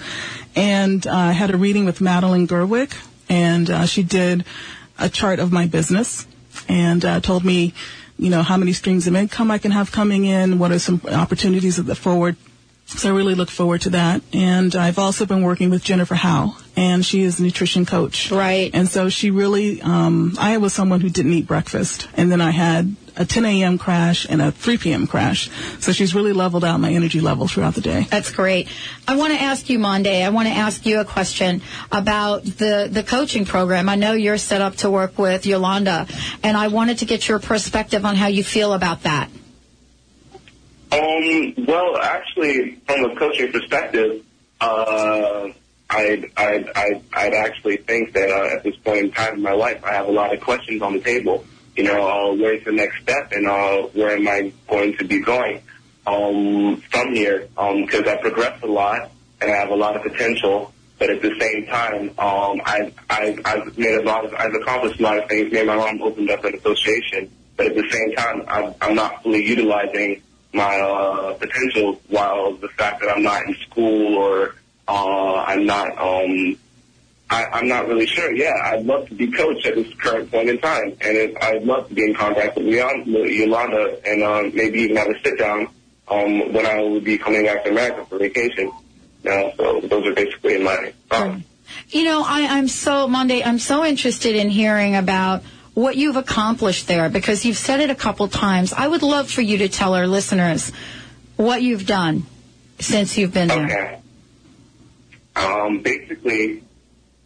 And 0.56 1.06
uh, 1.06 1.12
I 1.12 1.32
had 1.32 1.51
a 1.51 1.58
reading 1.58 1.86
with 1.86 2.01
Madeline 2.01 2.48
Gerwick, 2.48 2.91
and 3.29 3.70
uh, 3.70 3.86
she 3.86 4.03
did 4.03 4.46
a 4.98 5.10
chart 5.10 5.39
of 5.39 5.51
my 5.51 5.67
business 5.67 6.27
and 6.67 7.06
uh, 7.06 7.20
told 7.20 7.44
me, 7.46 7.74
you 8.17 8.29
know, 8.29 8.41
how 8.41 8.58
many 8.58 8.74
streams 8.74 9.06
of 9.08 9.15
income 9.15 9.51
I 9.51 9.60
can 9.60 9.72
have 9.72 9.91
coming 9.91 10.25
in, 10.25 10.58
what 10.58 10.72
are 10.72 10.79
some 10.79 11.01
opportunities 11.06 11.77
at 11.77 11.86
the 11.86 11.96
forward. 11.96 12.36
So 12.88 13.10
I 13.10 13.15
really 13.15 13.36
look 13.36 13.50
forward 13.50 13.82
to 13.82 13.89
that. 13.91 14.22
And 14.34 14.74
I've 14.75 14.98
also 14.98 15.25
been 15.25 15.44
working 15.44 15.70
with 15.70 15.84
Jennifer 15.84 16.15
Howe, 16.15 16.56
and 16.75 17.06
she 17.06 17.22
is 17.22 17.39
a 17.39 17.44
nutrition 17.44 17.86
coach. 17.86 18.32
Right. 18.32 18.72
And 18.74 18.88
so 18.88 19.10
she 19.10 19.29
really, 19.29 19.82
um, 19.82 20.36
I 20.39 20.58
was 20.58 20.74
someone 20.74 21.01
who 21.01 21.10
didn't 21.10 21.34
eat 21.34 21.46
breakfast, 21.46 22.08
and 22.15 22.32
then 22.32 22.41
I 22.41 22.51
had 22.51 22.96
a 23.17 23.25
10 23.25 23.45
a.m. 23.45 23.77
crash 23.77 24.25
and 24.29 24.41
a 24.41 24.51
3 24.51 24.77
p.m. 24.77 25.07
crash. 25.07 25.50
So 25.79 25.91
she's 25.91 26.13
really 26.13 26.33
leveled 26.33 26.63
out 26.63 26.79
my 26.79 26.91
energy 26.91 27.19
level 27.19 27.47
throughout 27.47 27.75
the 27.75 27.81
day. 27.81 28.07
That's 28.09 28.31
great. 28.31 28.67
I 29.07 29.15
want 29.15 29.33
to 29.33 29.41
ask 29.41 29.69
you, 29.69 29.79
Monday, 29.79 30.24
I 30.24 30.29
want 30.29 30.47
to 30.47 30.53
ask 30.53 30.86
you 30.86 31.00
a 31.00 31.05
question 31.05 31.62
about 31.91 32.43
the, 32.43 32.88
the 32.91 33.03
coaching 33.03 33.45
program. 33.45 33.89
I 33.89 33.95
know 33.95 34.13
you're 34.13 34.38
set 34.38 34.62
up 34.62 34.75
to 34.77 34.89
work 34.89 35.17
with 35.17 35.45
Yolanda, 35.45 36.07
and 36.43 36.55
I 36.55 36.67
wanted 36.67 37.00
to 37.00 37.05
get 37.05 37.27
your 37.27 37.39
perspective 37.39 38.05
on 38.05 38.15
how 38.15 38.27
you 38.27 38.43
feel 38.43 38.74
about 38.74 39.03
that. 39.03 39.29
Um, 40.91 41.53
well, 41.67 41.97
actually, 41.97 42.75
from 42.86 43.05
a 43.05 43.15
coaching 43.15 43.51
perspective, 43.51 44.24
uh, 44.62 45.50
I'd, 45.89 46.31
I'd, 46.38 46.69
I'd, 46.75 47.03
I'd 47.13 47.33
actually 47.33 47.77
think 47.77 48.13
that 48.13 48.29
uh, 48.29 48.55
at 48.55 48.63
this 48.63 48.75
point 48.77 49.05
in 49.05 49.12
time 49.12 49.36
in 49.36 49.41
my 49.41 49.53
life, 49.53 49.83
I 49.83 49.93
have 49.93 50.07
a 50.07 50.12
lot 50.12 50.33
of 50.33 50.41
questions 50.41 50.81
on 50.81 50.93
the 50.93 51.00
table. 51.01 51.45
You 51.77 51.84
know, 51.84 52.31
uh, 52.31 52.34
where's 52.34 52.65
the 52.65 52.72
next 52.72 53.03
step 53.03 53.31
and 53.31 53.46
uh, 53.48 53.84
where 53.93 54.17
am 54.17 54.27
I 54.27 54.51
going 54.67 54.98
to 54.98 55.05
be 55.05 55.19
going 55.19 55.62
um, 56.07 56.81
from 56.91 57.13
here? 57.13 57.48
Because 57.55 58.07
I 58.07 58.17
progressed 58.19 58.63
a 58.63 58.67
lot 58.67 59.12
and 59.39 59.51
I 59.51 59.55
have 59.55 59.69
a 59.69 59.75
lot 59.75 59.96
of 59.96 60.01
potential. 60.01 60.74
But 60.98 61.12
at 61.12 61.22
the 61.22 61.31
same 61.39 61.67
time, 61.67 62.10
um, 62.17 62.60
I've, 62.65 62.91
I've, 63.12 63.39
I've 63.46 63.77
made 63.77 64.00
a 64.00 64.01
lot 64.01 64.25
of, 64.25 64.34
I've 64.34 64.55
accomplished 64.55 65.00
a 65.00 65.03
lot 65.03 65.19
of 65.19 65.29
things. 65.29 65.51
Me 65.51 65.60
and 65.60 65.67
my 65.67 65.75
mom 65.75 66.01
opened 66.01 66.31
up 66.31 66.43
an 66.43 66.55
association, 66.55 67.29
but 67.55 67.67
at 67.67 67.75
the 67.75 67.88
same 67.91 68.15
time, 68.15 68.43
I'm, 68.48 68.74
I'm 68.81 68.96
not 68.96 69.22
fully 69.22 69.46
utilizing 69.46 70.24
my 70.53 70.79
uh, 70.79 71.34
potential. 71.36 72.01
While 72.07 72.53
the 72.53 72.69
fact 72.69 73.01
that 73.01 73.10
I'm 73.15 73.22
not 73.22 73.46
in 73.46 73.53
school 73.69 74.15
or 74.15 74.55
uh, 74.88 75.36
I'm 75.36 75.67
not, 75.67 75.96
um, 76.00 76.57
I, 77.29 77.46
I'm 77.46 77.67
not 77.67 77.88
really 77.88 78.05
sure. 78.05 78.34
Yeah, 78.34 78.53
I'd 78.63 78.86
love 78.86 79.10
to 79.10 79.15
be 79.15 79.31
coached 79.31 79.65
at 79.65 79.75
this 79.75 79.93
current 79.96 80.31
point 80.31 80.50
in 80.50 80.60
time, 80.60 80.96
and 81.01 81.17
it, 81.17 81.38
I'd 81.41 81.63
love 81.63 81.89
to 81.89 81.93
be 81.93 82.03
in 82.03 82.13
contact 82.15 82.55
with 82.55 82.65
Leon, 82.65 83.03
Yolanda, 83.05 84.00
and 84.05 84.24
uh, 84.24 84.43
maybe 84.53 84.81
even 84.81 84.96
have 84.96 85.10
a 85.10 85.19
sit 85.22 85.38
down 85.38 85.67
um, 86.07 86.53
when 86.53 86.65
I 86.65 86.81
will 86.81 87.01
be 87.01 87.17
coming 87.17 87.43
back 87.43 87.65
to 87.65 87.72
America 87.72 88.05
for 88.05 88.17
vacation. 88.17 88.72
Yeah, 89.24 89.51
so 89.57 89.81
those 89.81 90.05
are 90.07 90.13
basically 90.13 90.55
in 90.55 90.63
my 90.63 90.93
thoughts. 91.10 91.43
You 91.89 92.05
know, 92.05 92.24
I, 92.25 92.48
I'm 92.57 92.69
so, 92.69 93.07
Monday, 93.10 93.43
I'm 93.43 93.60
so 93.60 93.84
interested 93.84 94.36
in 94.36 94.50
hearing 94.50 94.96
about 94.96 95.43
what 95.74 95.98
you've 95.98 96.15
accomplished 96.15 96.88
there 96.88 97.10
because 97.10 97.46
you've 97.46 97.57
said 97.57 97.81
it 97.81 97.89
a 97.89 97.96
couple 97.96 98.27
times. 98.29 98.72
I 98.72 98.88
would 98.88 99.03
love 99.03 99.29
for 99.29 99.41
you 99.41 99.60
to 99.60 99.69
tell 99.69 99.93
our 99.96 100.07
listeners 100.07 100.72
what 101.36 101.62
you've 101.62 101.86
done 101.86 102.24
since 102.79 103.17
you've 103.17 103.34
been 103.34 103.50
there. 103.50 103.65
Okay. 103.65 104.00
Um, 105.36 105.81
basically, 105.81 106.63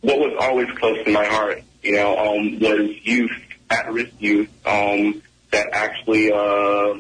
what 0.02 0.20
was 0.20 0.36
always 0.40 0.70
close 0.78 1.04
to 1.06 1.12
my 1.12 1.26
heart, 1.26 1.62
you 1.84 1.94
know, 1.94 2.18
um, 2.18 2.60
was 2.60 2.90
youth, 3.04 3.32
at-risk 3.70 4.12
youth, 4.20 4.50
um, 4.66 5.22
that 5.52 5.68
actually, 5.74 6.32
uh, 6.32 7.00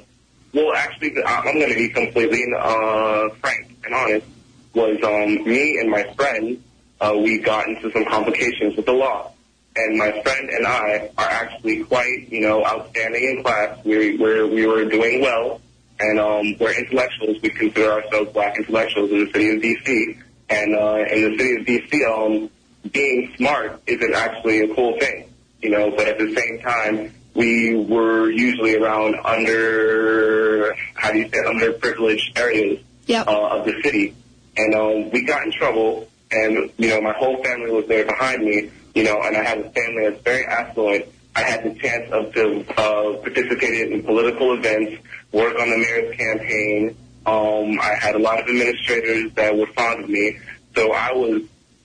well, 0.54 0.74
actually, 0.76 1.14
I'm 1.24 1.56
going 1.56 1.70
to 1.70 1.76
be 1.76 1.90
completely 1.90 2.46
uh, 2.58 3.30
frank 3.42 3.76
and 3.86 3.94
honest. 3.94 4.26
Was 4.74 5.04
um, 5.04 5.44
me 5.46 5.80
and 5.80 5.90
my 5.90 6.04
friend, 6.14 6.64
uh, 7.02 7.14
we 7.18 7.40
got 7.40 7.68
into 7.68 7.92
some 7.92 8.06
complications 8.06 8.76
with 8.78 8.86
the 8.86 8.94
law, 8.94 9.34
and 9.76 9.98
my 9.98 10.12
friend 10.22 10.50
and 10.50 10.66
I 10.66 11.10
are 11.18 11.28
actually 11.30 11.84
quite, 11.84 12.32
you 12.32 12.42
know, 12.42 12.66
outstanding 12.66 13.22
in 13.22 13.44
class. 13.44 13.84
We 13.84 14.16
we 14.16 14.44
we 14.50 14.66
were 14.66 14.86
doing 14.86 15.22
well, 15.22 15.60
and 16.00 16.20
um, 16.20 16.56
we're 16.58 16.74
intellectuals. 16.74 17.42
We 17.42 17.50
consider 17.50 17.92
ourselves 17.92 18.32
black 18.32 18.58
intellectuals 18.58 19.12
in 19.12 19.26
the 19.26 19.32
city 19.32 19.56
of 19.56 19.62
D.C. 19.62 20.18
And 20.50 20.76
uh, 20.76 21.06
in 21.12 21.32
the 21.32 21.38
city 21.38 21.56
of 21.56 21.66
D.C., 21.66 22.06
um, 22.06 22.50
being 22.92 23.34
smart 23.38 23.82
isn't 23.88 24.14
actually 24.14 24.62
a 24.62 24.74
cool 24.76 24.98
thing, 25.00 25.30
you 25.62 25.70
know. 25.70 25.92
But 25.92 26.08
at 26.08 26.18
the 26.18 26.34
same 26.36 26.60
time, 26.62 27.14
we 27.34 27.76
were 27.76 28.30
usually 28.30 28.76
around 28.76 29.16
under 29.24 30.74
how 30.96 31.12
do 31.12 31.20
you 31.20 31.30
say 31.30 31.38
underprivileged 31.40 32.38
areas 32.38 32.80
Yep. 33.08 33.28
uh, 33.28 33.48
of 33.48 33.66
the 33.66 33.82
city, 33.84 34.14
and 34.58 34.76
um, 34.76 35.10
we 35.12 35.24
got 35.26 35.44
in 35.46 35.52
trouble. 35.52 36.08
And 36.32 36.72
you 36.78 36.88
know, 36.90 37.02
my 37.02 37.14
whole 37.14 37.44
family 37.44 37.72
was 37.72 37.88
there 37.88 38.06
behind 38.06 38.44
me, 38.46 38.70
you 38.96 39.04
know, 39.04 39.22
and 39.22 39.36
I 39.36 39.44
had 39.44 39.58
a 39.60 39.70
family 39.72 40.10
that's 40.10 40.22
very 40.24 40.46
affluent. 40.46 41.06
I 41.36 41.42
had 41.42 41.64
the 41.64 41.74
chance 41.80 42.10
of 42.12 42.34
to 42.34 42.60
uh, 42.78 43.18
participate 43.18 43.92
in 43.92 44.04
political 44.04 44.54
events, 44.54 45.02
work 45.32 45.58
on 45.60 45.70
the 45.70 45.78
mayor's 45.78 46.16
campaign. 46.16 46.96
Um, 47.26 47.80
I 47.82 47.96
had 48.00 48.16
a 48.16 48.20
lot 48.20 48.40
of 48.40 48.48
administrators 48.48 49.32
that 49.34 49.56
were 49.58 49.68
fond 49.68 50.04
of 50.06 50.10
me, 50.10 50.38
so 50.76 50.94
I 50.94 51.12
was. 51.14 51.42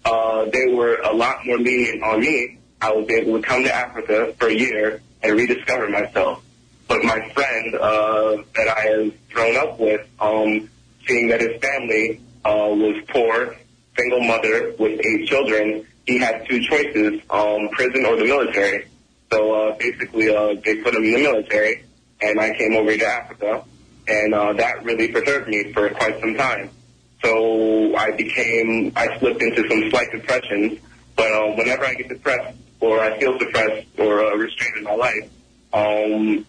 Uh, 0.07 0.45
they 0.53 0.73
were 0.73 0.99
a 1.03 1.13
lot 1.13 1.45
more 1.45 1.59
lenient 1.59 2.01
on 2.05 2.21
me. 2.21 2.59
I 2.81 2.93
was 2.93 3.11
able 3.11 3.41
to 3.41 3.43
come 3.43 3.65
to 3.65 3.75
Africa 3.75 4.33
for 4.39 4.47
a 4.47 4.55
year 4.55 5.03
and 5.21 5.37
rediscover 5.37 5.89
myself. 5.89 6.45
But 6.87 7.03
my 7.03 7.29
friend 7.31 7.75
uh, 7.75 8.37
that 8.55 8.69
I 8.69 8.81
have 8.83 9.31
grown 9.31 9.57
up 9.57 9.81
with, 9.81 10.07
um, 10.21 10.71
seeing 11.09 11.27
that 11.29 11.41
his 11.41 11.61
family 11.61 12.21
uh, 12.45 12.71
was 12.71 13.03
poor, 13.09 13.57
single 13.99 14.21
mother 14.21 14.75
with 14.79 15.01
eight 15.05 15.27
children, 15.27 15.85
he 16.07 16.19
had 16.19 16.47
two 16.49 16.61
choices: 16.61 17.21
um, 17.31 17.69
prison 17.73 18.07
or 18.07 18.15
the 18.15 18.25
military. 18.25 18.87
So 19.33 19.53
uh, 19.53 19.77
basically, 19.77 20.33
uh, 20.33 20.55
they 20.65 20.77
put 20.77 20.95
him 20.95 21.03
in 21.03 21.15
the 21.15 21.23
military, 21.23 21.85
and 22.23 22.39
I 22.39 22.57
came 22.57 22.77
over 22.77 22.97
to 22.97 23.05
Africa, 23.05 23.65
and 24.07 24.33
uh, 24.33 24.53
that 24.53 24.85
really 24.85 25.09
perturbed 25.09 25.49
me 25.49 25.73
for 25.73 25.91
quite 25.91 26.21
some 26.21 26.37
time. 26.37 26.71
So 27.27 27.97
I 27.97 28.13
became, 28.13 28.93
I 28.95 29.19
slipped 29.19 29.43
into 29.43 29.69
some 29.69 29.91
slight 29.91 30.13
depressions. 30.13 30.79
But 31.17 31.33
uh, 31.33 31.55
whenever 31.57 31.85
I 31.85 31.95
get 31.95 32.09
depressed, 32.09 32.57
or 32.79 33.01
I 33.01 33.19
feel 33.19 33.37
depressed, 33.37 33.89
or 33.99 34.25
uh, 34.25 34.37
restrained 34.37 34.77
in 34.77 34.85
my 34.85 34.95
life, 34.95 35.31
um, 35.73 36.47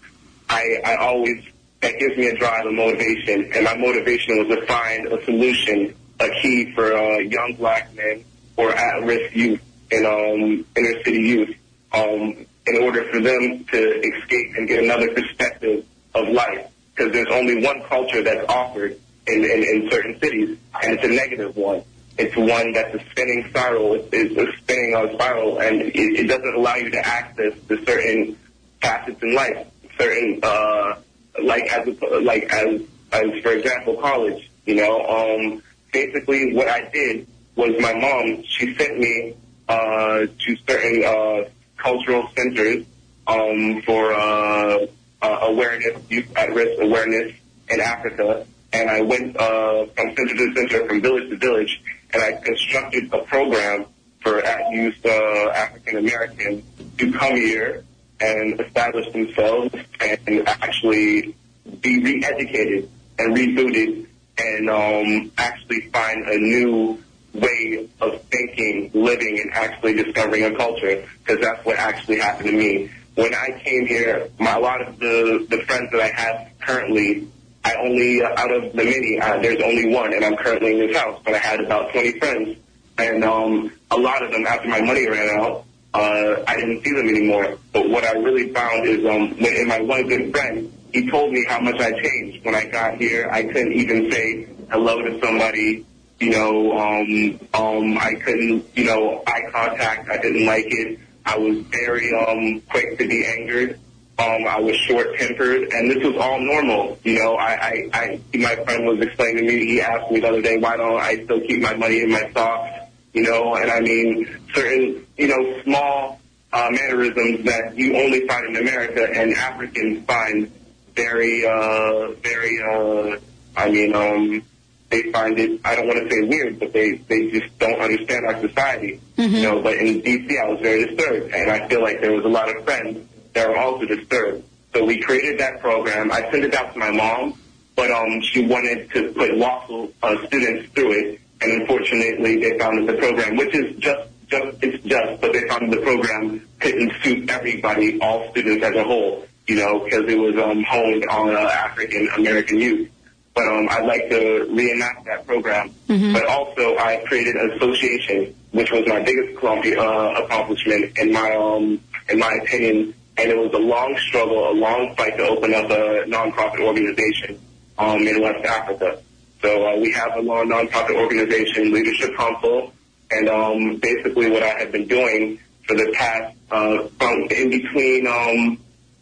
I, 0.49 0.63
I 0.85 0.95
always 0.97 1.43
that 1.81 1.97
gives 1.99 2.15
me 2.17 2.27
a 2.27 2.35
drive, 2.37 2.65
a 2.65 2.71
motivation, 2.71 3.51
and 3.53 3.63
my 3.63 3.75
motivation 3.77 4.37
was 4.37 4.47
to 4.49 4.65
find 4.67 5.07
a 5.07 5.23
solution, 5.25 5.95
a 6.19 6.29
key 6.41 6.73
for 6.73 6.93
uh, 6.93 7.17
young 7.19 7.55
black 7.57 7.95
men 7.95 8.23
or 8.55 8.71
at-risk 8.71 9.35
youth 9.35 9.61
and 9.91 10.05
um, 10.05 10.65
inner 10.75 11.03
city 11.03 11.21
youth, 11.21 11.55
um, 11.93 12.45
in 12.67 12.83
order 12.83 13.03
for 13.11 13.19
them 13.19 13.63
to 13.71 14.01
escape 14.01 14.53
and 14.57 14.67
get 14.67 14.83
another 14.83 15.13
perspective 15.13 15.85
of 16.13 16.27
life. 16.29 16.67
Because 16.93 17.13
there's 17.13 17.31
only 17.31 17.63
one 17.63 17.81
culture 17.83 18.21
that's 18.21 18.47
offered 18.49 18.99
in, 19.27 19.43
in, 19.43 19.63
in 19.63 19.89
certain 19.91 20.19
cities, 20.19 20.57
and 20.81 20.93
it's 20.93 21.03
a 21.03 21.07
negative 21.07 21.55
one. 21.55 21.83
It's 22.17 22.35
one 22.35 22.71
that's 22.73 22.95
a 22.95 23.09
spinning 23.11 23.45
spiral. 23.49 24.07
It's, 24.11 24.37
a 24.37 24.57
spinning 24.57 24.95
uh, 24.95 25.13
spiral, 25.13 25.59
and 25.59 25.81
it, 25.81 25.95
it 25.95 26.27
doesn't 26.27 26.55
allow 26.55 26.75
you 26.75 26.89
to 26.89 27.05
access 27.05 27.53
the 27.67 27.77
certain 27.85 28.37
facets 28.81 29.21
in 29.21 29.35
life, 29.35 29.67
certain 29.99 30.39
uh, 30.41 30.95
like 31.43 31.63
as 31.71 31.87
like 32.23 32.43
as 32.51 32.81
as 33.11 33.43
for 33.43 33.51
example 33.51 33.97
college. 33.97 34.49
You 34.65 34.75
know, 34.75 35.05
um, 35.05 35.61
basically 35.93 36.53
what 36.53 36.67
I 36.67 36.89
did 36.89 37.27
was 37.55 37.75
my 37.79 37.93
mom 37.93 38.43
she 38.43 38.75
sent 38.75 38.99
me 38.99 39.35
uh, 39.69 40.25
to 40.25 40.57
certain 40.67 41.03
uh, 41.03 41.49
cultural 41.77 42.29
centers 42.35 42.85
um, 43.27 43.81
for 43.83 44.13
uh, 44.13 44.85
uh, 45.21 45.37
awareness, 45.43 46.01
youth 46.09 46.35
at 46.35 46.53
risk 46.53 46.81
awareness 46.81 47.33
in 47.69 47.81
Africa, 47.81 48.45
and 48.73 48.89
I 48.89 49.01
went 49.01 49.37
uh, 49.37 49.85
from 49.87 50.15
center 50.15 50.35
to 50.35 50.53
center, 50.55 50.87
from 50.87 51.01
village 51.01 51.29
to 51.29 51.37
village, 51.37 51.81
and 52.13 52.21
I 52.21 52.33
constructed 52.41 53.13
a 53.13 53.19
program 53.19 53.85
for 54.21 54.39
at-youth 54.39 55.05
uh, 55.05 55.49
African 55.51 55.97
Americans 55.97 56.63
to 56.97 57.11
come 57.13 57.35
here 57.35 57.85
and 58.19 58.59
establish 58.59 59.11
themselves 59.13 59.75
and 59.99 60.47
actually 60.47 61.35
be 61.81 62.03
re-educated 62.03 62.89
and 63.19 63.35
rebooted 63.35 64.07
and 64.37 64.69
um, 64.69 65.31
actually 65.37 65.81
find 65.91 66.27
a 66.27 66.37
new 66.37 67.03
way 67.33 67.87
of 68.01 68.21
thinking, 68.23 68.91
living, 68.93 69.39
and 69.39 69.53
actually 69.53 69.93
discovering 69.93 70.43
a 70.43 70.55
culture 70.55 71.07
because 71.19 71.41
that's 71.41 71.63
what 71.65 71.77
actually 71.77 72.19
happened 72.19 72.49
to 72.49 72.57
me. 72.57 72.89
When 73.15 73.33
I 73.33 73.61
came 73.63 73.87
here, 73.87 74.29
my, 74.39 74.55
a 74.55 74.59
lot 74.59 74.81
of 74.81 74.99
the, 74.99 75.45
the 75.49 75.63
friends 75.65 75.91
that 75.91 76.01
I 76.01 76.07
have 76.07 76.51
currently, 76.59 77.27
I 77.67 77.75
only, 77.81 78.23
out 78.23 78.49
of 78.49 78.71
the 78.71 78.77
many, 78.77 79.19
uh, 79.19 79.41
there's 79.41 79.61
only 79.61 79.93
one, 79.93 80.13
and 80.13 80.23
I'm 80.23 80.37
currently 80.37 80.71
in 80.71 80.87
this 80.87 80.95
house, 80.95 81.19
but 81.25 81.33
I 81.33 81.39
had 81.39 81.59
about 81.59 81.91
20 81.91 82.17
friends. 82.17 82.57
And 82.97 83.25
um, 83.25 83.73
a 83.91 83.97
lot 83.97 84.23
of 84.23 84.31
them, 84.31 84.47
after 84.47 84.69
my 84.69 84.79
money 84.79 85.05
ran 85.05 85.37
out, 85.37 85.65
uh, 85.93 86.43
I 86.47 86.55
didn't 86.55 86.81
see 86.85 86.93
them 86.93 87.09
anymore. 87.09 87.57
But 87.73 87.89
what 87.89 88.05
I 88.05 88.13
really 88.13 88.53
found 88.53 88.87
is 88.87 89.05
um, 89.05 89.31
when, 89.37 89.53
and 89.53 89.67
my 89.67 89.81
one 89.81 90.07
good 90.07 90.31
friend, 90.31 90.71
he 90.93 91.09
told 91.09 91.33
me 91.33 91.43
how 91.45 91.59
much 91.59 91.75
I 91.81 91.91
changed 91.91 92.45
when 92.45 92.55
I 92.55 92.67
got 92.67 92.95
here. 92.99 93.29
I 93.29 93.43
couldn't 93.43 93.73
even 93.73 94.09
say 94.13 94.47
hello 94.71 95.01
to 95.01 95.19
somebody. 95.19 95.85
You 96.21 96.29
know, 96.29 96.71
um, 96.71 97.39
um, 97.53 97.97
I 97.97 98.15
couldn't, 98.15 98.65
you 98.77 98.85
know, 98.85 99.23
eye 99.27 99.41
contact. 99.51 100.09
I 100.09 100.17
didn't 100.19 100.45
like 100.45 100.67
it. 100.69 100.99
I 101.25 101.37
was 101.37 101.57
very 101.65 102.13
um, 102.15 102.61
quick 102.61 102.97
to 102.97 103.07
be 103.07 103.25
angered. 103.25 103.77
Um, 104.19 104.47
I 104.47 104.59
was 104.59 104.75
short-tempered, 104.77 105.71
and 105.73 105.91
this 105.91 106.03
was 106.03 106.15
all 106.17 106.39
normal. 106.39 106.97
You 107.03 107.19
know, 107.19 107.35
I, 107.35 107.51
I, 107.53 107.89
I, 107.93 108.37
my 108.37 108.55
friend 108.65 108.87
was 108.87 108.99
explaining 108.99 109.45
to 109.45 109.51
me. 109.51 109.67
He 109.67 109.81
asked 109.81 110.11
me 110.11 110.19
the 110.19 110.29
other 110.29 110.41
day, 110.41 110.57
why 110.57 110.75
don't 110.75 110.99
I 110.99 111.23
still 111.23 111.39
keep 111.41 111.61
my 111.61 111.75
money 111.75 112.01
in 112.01 112.09
my 112.09 112.27
socks? 112.33 112.89
You 113.13 113.23
know, 113.23 113.53
and 113.55 113.69
I 113.69 113.79
mean, 113.79 114.27
certain, 114.55 115.05
you 115.17 115.27
know, 115.27 115.61
small 115.63 116.19
uh, 116.51 116.67
mannerisms 116.71 117.45
that 117.45 117.77
you 117.77 117.95
only 117.95 118.27
find 118.27 118.47
in 118.47 118.55
America 118.55 119.07
and 119.13 119.33
Africans 119.33 120.03
find 120.07 120.51
very, 120.95 121.45
uh, 121.45 122.11
very, 122.23 122.59
uh, 122.59 123.17
I 123.55 123.69
mean, 123.69 123.93
um, 123.95 124.43
they 124.89 125.11
find 125.11 125.37
it, 125.37 125.61
I 125.63 125.75
don't 125.75 125.85
want 125.85 125.99
to 125.99 126.09
say 126.09 126.23
weird, 126.27 126.59
but 126.59 126.73
they, 126.73 126.93
they 126.93 127.29
just 127.29 127.55
don't 127.59 127.79
understand 127.79 128.25
our 128.25 128.39
society. 128.41 128.99
You 129.35 129.41
know, 129.43 129.61
but 129.61 129.77
in 129.77 130.01
D.C. 130.01 130.37
I 130.39 130.47
was 130.47 130.59
very 130.61 130.85
disturbed, 130.87 131.33
and 131.33 131.51
I 131.51 131.67
feel 131.67 131.81
like 131.83 132.01
there 132.01 132.13
was 132.13 132.25
a 132.25 132.29
lot 132.29 132.49
of 132.55 132.63
friends 132.63 133.07
that 133.37 133.49
were 133.49 133.57
also 133.57 133.85
disturbed. 133.85 134.43
So 134.73 134.83
we 134.83 134.99
created 134.99 135.39
that 135.39 135.61
program. 135.61 136.11
I 136.11 136.29
sent 136.31 136.43
it 136.43 136.55
out 136.55 136.73
to 136.73 136.79
my 136.79 136.91
mom, 136.91 137.39
but 137.75 137.91
um, 137.91 138.21
she 138.21 138.45
wanted 138.45 138.89
to 138.91 139.11
put 139.13 139.35
lawful 139.35 139.93
uh, 140.01 140.17
students 140.25 140.73
through 140.73 140.91
it, 140.93 141.21
and 141.41 141.61
unfortunately 141.61 142.37
they 142.37 142.57
found 142.57 142.87
that 142.87 142.93
the 142.93 142.99
program, 142.99 143.37
which 143.37 143.53
is 143.55 143.75
just, 143.77 144.09
just 144.27 144.57
it's 144.63 144.83
just, 144.83 145.21
but 145.21 145.33
they 145.33 145.47
found 145.47 145.71
that 145.71 145.77
the 145.77 145.83
program 145.83 146.45
couldn't 146.59 146.91
suit 147.03 147.29
everybody, 147.29 147.99
all 148.01 148.29
students 148.31 148.63
as 148.65 148.75
a 148.75 148.83
whole, 148.83 149.25
you 149.45 149.55
know, 149.55 149.79
because 149.85 150.09
it 150.09 150.17
was 150.17 150.35
um, 150.35 150.63
honed 150.63 151.05
on 151.09 151.29
uh, 151.29 151.39
African 151.39 152.09
American 152.17 152.59
youth 152.59 152.89
but 153.37 153.47
um, 153.49 153.67
I'd 153.69 153.85
like 153.85 154.09
to 154.09 154.47
reenact 154.49 155.05
that 155.05 155.27
program. 155.27 155.71
But 156.13 156.25
also, 156.25 156.75
I 156.77 157.03
created 157.05 157.35
an 157.35 157.51
association, 157.51 158.33
which 158.49 158.71
was 158.71 158.83
my 158.87 158.99
biggest 159.03 159.37
uh, 159.43 160.23
accomplishment 160.23 160.97
in 160.97 161.13
my 161.13 161.35
um, 161.35 161.79
in 162.09 162.17
my 162.17 162.33
opinion, 162.41 162.95
and 163.17 163.29
it 163.31 163.37
was 163.37 163.53
a 163.53 163.57
long 163.57 163.97
struggle, 163.97 164.51
a 164.51 164.53
long 164.53 164.95
fight 164.95 165.17
to 165.17 165.23
open 165.23 165.53
up 165.53 165.69
a 165.69 166.05
nonprofit 166.07 166.59
organization 166.59 167.39
um, 167.77 168.07
in 168.07 168.21
West 168.21 168.45
Africa. 168.45 169.01
So 169.41 169.67
uh, 169.67 169.77
we 169.77 169.91
have 169.91 170.15
a 170.15 170.21
long 170.21 170.49
nonprofit 170.49 170.95
organization, 170.95 171.71
Leadership 171.71 172.15
Council, 172.15 172.73
and 173.11 173.29
um, 173.29 173.77
basically 173.77 174.29
what 174.29 174.43
I 174.43 174.59
have 174.59 174.71
been 174.71 174.87
doing 174.87 175.39
for 175.67 175.75
the 175.75 175.91
past 175.93 176.35
uh, 176.51 176.87
from 176.99 177.27
in 177.29 177.49
between 177.49 178.07
um, 178.07 178.57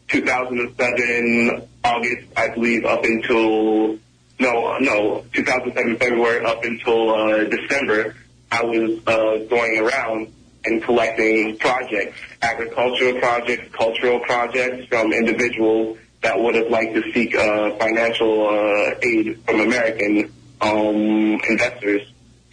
2007 0.08 1.68
August, 1.84 2.28
I 2.36 2.50
believe, 2.50 2.86
up 2.86 3.04
until 3.04 3.98
no, 4.40 4.78
no, 4.80 5.26
2007 5.34 5.98
February 5.98 6.46
up 6.46 6.64
until 6.64 7.12
uh, 7.12 7.44
December, 7.46 8.16
I 8.52 8.64
was 8.64 9.00
uh, 9.08 9.46
going 9.50 9.80
around 9.80 10.34
and 10.66 10.84
collecting 10.84 11.58
projects, 11.58 12.18
agricultural 12.42 13.20
projects, 13.20 13.74
cultural 13.76 14.20
projects 14.22 14.88
from 14.88 15.14
individuals 15.14 15.98
that 16.22 16.40
would 16.40 16.56
have 16.56 16.70
liked 16.70 16.96
to 16.96 17.04
seek 17.14 17.36
uh, 17.36 17.76
financial 17.78 18.48
uh, 18.50 18.96
aid 19.04 19.40
from 19.46 19.60
American 19.62 20.32
um, 20.62 21.40
investors. 21.50 22.02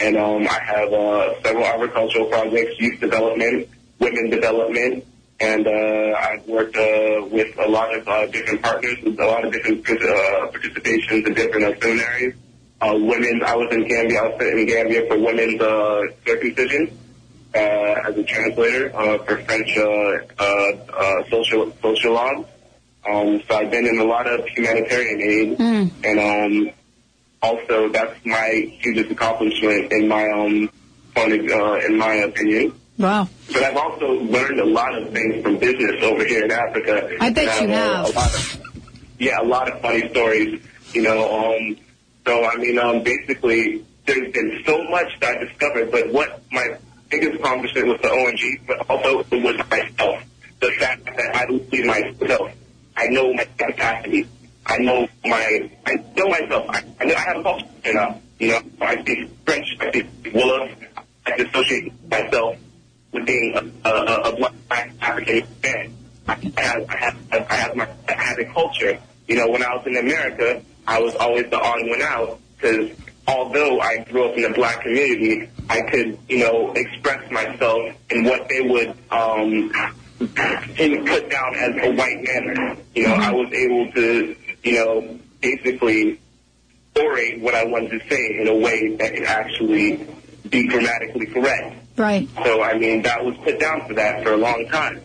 And 0.00 0.16
um, 0.16 0.46
I 0.48 0.60
have 0.60 0.92
uh, 0.92 1.42
several 1.42 1.64
agricultural 1.64 2.26
projects, 2.26 2.78
youth 2.78 3.00
development, 3.00 3.68
women 3.98 4.30
development, 4.30 5.04
and 5.40 5.66
uh, 5.66 6.18
I've 6.18 6.46
worked 6.46 6.76
uh, 6.76 7.26
with 7.30 7.56
a 7.58 7.68
lot 7.68 7.96
of 7.96 8.06
uh, 8.06 8.26
different 8.26 8.62
partners, 8.62 8.96
with 9.02 9.18
a 9.18 9.26
lot 9.26 9.44
of 9.44 9.52
different 9.52 9.88
uh, 9.88 10.50
participations 10.50 11.26
in 11.26 11.34
different 11.34 11.64
uh, 11.64 11.80
seminaries. 11.80 12.34
Uh, 12.80 12.94
women, 12.94 13.42
I 13.44 13.54
was 13.54 13.72
in 13.72 13.86
Gambia, 13.86 14.20
I 14.20 14.28
was 14.28 14.40
in 14.40 14.66
Gambia 14.66 15.06
for 15.06 15.18
women's 15.18 15.60
uh, 15.60 16.02
circumcision 16.26 16.98
as 17.54 18.16
a 18.16 18.22
translator 18.24 18.94
uh, 18.96 19.18
for 19.24 19.38
French 19.42 19.76
uh, 19.76 19.82
uh, 20.38 20.44
uh, 20.96 21.28
social 21.30 21.72
social 21.82 22.14
laws. 22.14 22.46
Um, 23.08 23.42
so 23.48 23.56
I've 23.56 23.70
been 23.70 23.86
in 23.86 23.98
a 23.98 24.04
lot 24.04 24.26
of 24.26 24.46
humanitarian 24.46 25.20
aid, 25.20 25.60
and 26.04 26.18
um, 26.20 26.74
also 27.42 27.88
that's 27.88 28.14
my 28.24 28.72
hugest 28.80 29.10
accomplishment 29.10 29.92
in 29.92 30.08
my 30.08 30.28
um, 30.28 30.70
uh, 31.16 31.86
in 31.86 31.98
my 31.98 32.14
opinion. 32.14 32.74
Wow. 32.98 33.28
But 33.52 33.62
I've 33.64 33.76
also 33.76 34.06
learned 34.06 34.60
a 34.60 34.64
lot 34.64 34.96
of 34.96 35.12
things 35.12 35.42
from 35.42 35.58
business 35.58 36.02
over 36.02 36.24
here 36.24 36.44
in 36.44 36.50
Africa. 36.52 37.16
I 37.20 37.30
bet 37.30 37.60
you 37.60 37.68
uh, 37.68 37.72
have. 37.72 38.06
A 38.06 38.12
lot 38.12 38.34
of, 38.34 38.62
yeah, 39.18 39.40
a 39.40 39.44
lot 39.44 39.70
of 39.70 39.80
funny 39.80 40.08
stories. 40.10 40.62
You 40.92 41.02
know, 41.02 41.54
um, 41.56 41.76
so 42.24 42.44
I 42.44 42.56
mean, 42.56 42.78
um, 42.78 43.02
basically, 43.02 43.84
there's 44.06 44.32
been 44.32 44.62
so 44.64 44.84
much 44.84 45.18
that 45.20 45.38
I 45.38 45.44
discovered. 45.44 45.90
But 45.90 46.12
what 46.12 46.42
my 46.52 46.76
biggest 47.12 47.34
accomplishment 47.38 47.86
was 47.88 48.00
the 48.00 48.10
ONG, 48.10 48.64
but 48.66 48.90
also 48.90 49.20
it 49.20 49.42
was 49.42 49.56
myself. 49.70 50.24
The 50.60 50.70
fact 50.80 51.04
that 51.04 51.36
I 51.36 51.46
believe 51.46 51.86
myself. 51.86 52.50
I 52.96 53.06
know 53.08 53.32
my 53.34 53.46
capacity. 53.56 54.26
I 54.66 54.78
know 54.78 55.06
my. 55.24 55.70
I 55.86 55.94
know 56.16 56.28
myself. 56.28 56.66
I, 56.70 56.82
I 57.00 57.04
know 57.04 57.14
I 57.14 57.20
have 57.20 57.36
a 57.38 57.42
culture 57.42 57.66
now. 57.92 58.20
You 58.38 58.48
know, 58.48 58.60
I 58.80 59.00
speak 59.00 59.28
French. 59.44 59.66
I 59.80 59.88
speak 59.88 60.06
Wolof. 60.24 60.74
I 61.26 61.30
associate 61.32 61.92
myself 62.08 62.56
with 63.12 63.26
being 63.26 63.54
a, 63.54 63.88
a 63.88 64.36
black 64.36 64.92
African 65.00 65.46
man. 65.62 65.94
I 66.28 66.34
have, 66.56 66.88
I 66.88 66.96
have, 66.96 67.16
I 67.50 67.54
have 67.54 67.76
my, 67.76 67.88
I 68.08 68.12
have 68.12 68.38
a 68.38 68.44
culture. 68.46 68.98
You 69.28 69.36
know, 69.36 69.48
when 69.48 69.62
I 69.62 69.74
was 69.74 69.86
in 69.86 69.96
America, 69.96 70.62
I 70.86 71.00
was 71.00 71.14
always 71.16 71.48
the 71.50 71.60
odd 71.60 71.88
one 71.88 72.02
out 72.02 72.40
because 72.56 72.90
although 73.26 73.80
I 73.80 73.98
grew 73.98 74.24
up 74.24 74.36
in 74.36 74.44
a 74.44 74.54
black 74.54 74.82
community, 74.82 75.48
I 75.68 75.82
could, 75.82 76.18
you 76.28 76.38
know, 76.38 76.72
express 76.72 77.30
myself 77.30 77.94
in 78.10 78.24
what 78.24 78.48
they 78.48 78.60
would 78.60 78.94
um, 79.10 79.72
in- 80.78 81.04
put 81.06 81.30
down 81.30 81.54
as 81.56 81.76
a 81.82 81.92
white 81.94 82.22
manner. 82.22 82.76
You 82.94 83.08
know, 83.08 83.14
I 83.14 83.32
was 83.32 83.52
able 83.52 83.92
to, 83.92 84.36
you 84.62 84.72
know, 84.72 85.18
basically 85.40 86.20
orate 86.94 87.40
what 87.40 87.54
I 87.54 87.64
wanted 87.64 87.90
to 87.90 88.08
say 88.08 88.40
in 88.40 88.48
a 88.48 88.54
way 88.54 88.96
that 88.96 89.14
could 89.14 89.24
actually 89.24 90.06
be 90.48 90.68
grammatically 90.68 91.26
correct. 91.26 91.76
Right. 91.96 92.28
So 92.44 92.62
I 92.62 92.78
mean, 92.78 93.02
that 93.02 93.24
was 93.24 93.36
put 93.38 93.58
down 93.60 93.86
for 93.86 93.94
that 93.94 94.22
for 94.22 94.32
a 94.32 94.36
long 94.36 94.66
time, 94.68 95.00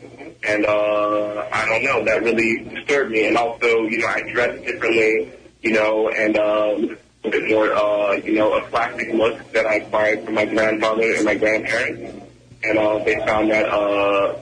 and 0.47 0.65
uh, 0.65 1.47
I 1.51 1.65
don't 1.65 1.84
know, 1.84 2.03
that 2.06 2.23
really 2.23 2.63
disturbed 2.63 3.12
me. 3.12 3.27
And 3.27 3.38
also, 3.38 3.84
you 3.84 3.99
know, 3.99 4.08
I 4.08 4.21
dressed 4.32 4.63
differently, 4.63 5.32
you 5.62 5.73
know, 5.73 6.10
and 6.10 6.38
um, 6.38 6.97
a 7.23 7.30
bit 7.30 7.49
more, 7.49 7.73
uh, 7.73 8.13
you 8.13 8.34
know, 8.34 8.53
a 8.53 8.62
classic 8.69 9.13
look 9.13 9.51
that 9.51 9.65
I 9.65 9.75
acquired 9.75 10.25
from 10.25 10.36
my 10.36 10.45
grandfather 10.45 11.13
and 11.15 11.25
my 11.25 11.36
grandparents, 11.36 12.25
and 12.63 12.77
uh, 12.77 13.03
they 13.03 13.15
found 13.25 13.51
that 13.51 13.67
uh, 13.69 14.36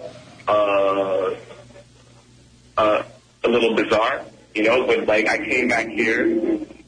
uh, 0.48 1.36
uh, 2.78 3.04
a 3.44 3.48
little 3.48 3.76
bizarre, 3.76 4.26
you 4.54 4.64
know. 4.64 4.86
But 4.86 5.06
like, 5.08 5.28
I 5.28 5.38
came 5.38 5.70
back 5.70 5.88
here 5.88 6.24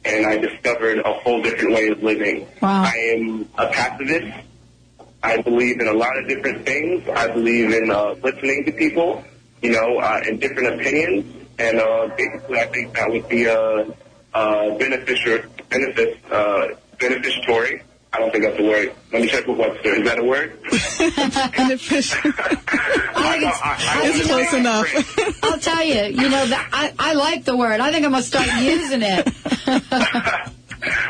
and 0.06 0.26
I 0.26 0.38
discovered 0.38 1.00
a 1.00 1.13
whole 1.13 1.41
different 1.41 1.73
way 1.73 1.88
of 1.89 2.02
living. 2.02 2.47
Wow. 2.62 2.84
I 2.84 2.95
am 3.15 3.50
a 3.58 3.67
pacifist. 3.67 4.45
I 5.23 5.41
believe 5.41 5.80
in 5.82 5.88
a 5.88 5.93
lot 5.93 6.17
of 6.17 6.28
different 6.28 6.65
things. 6.65 7.08
I 7.10 7.28
believe 7.28 7.73
in 7.73 7.91
uh, 7.91 8.15
listening 8.23 8.65
to 8.65 8.71
people, 8.71 9.23
you 9.62 9.71
know, 9.71 9.97
uh, 10.00 10.21
and 10.26 10.39
different 10.39 10.80
opinions. 10.80 11.26
and 11.60 11.80
uh, 11.80 12.08
basically, 12.15 12.60
I 12.60 12.65
think 12.67 12.93
that 12.93 13.10
would 13.10 13.28
be 13.28 13.50
uh, 13.50 13.86
uh, 14.34 14.78
beneficial, 14.78 15.39
benefit, 15.70 16.20
uh, 16.32 16.68
beneficiatory. 17.00 17.82
I 18.14 18.20
don't 18.20 18.32
think 18.32 18.46
that's 18.46 18.60
a 18.60 18.64
word. 18.64 18.94
Let 19.12 19.22
me 19.22 19.28
check 19.28 19.46
with 19.46 19.58
Webster. 19.58 19.90
Is 19.96 20.08
that 20.08 20.18
a 20.18 20.24
word? 20.24 20.58
Beneficial. 21.58 22.20
I 22.26 23.32
think 23.32 23.44
it's, 23.44 23.60
I 23.62 24.02
It's 24.06 24.28
close 24.28 24.54
enough. 24.54 25.44
I'll 25.44 25.60
tell 25.60 25.84
you, 25.84 26.04
you 26.06 26.30
know, 26.30 26.46
that 26.48 26.70
I, 26.72 26.94
I 26.98 27.14
like 27.14 27.44
the 27.44 27.56
word. 27.56 27.80
I 27.80 27.92
think 27.92 28.06
I'm 28.06 28.12
going 28.12 28.24
to 28.24 28.28
start 28.28 28.48
using 28.62 29.02
it. 29.04 30.54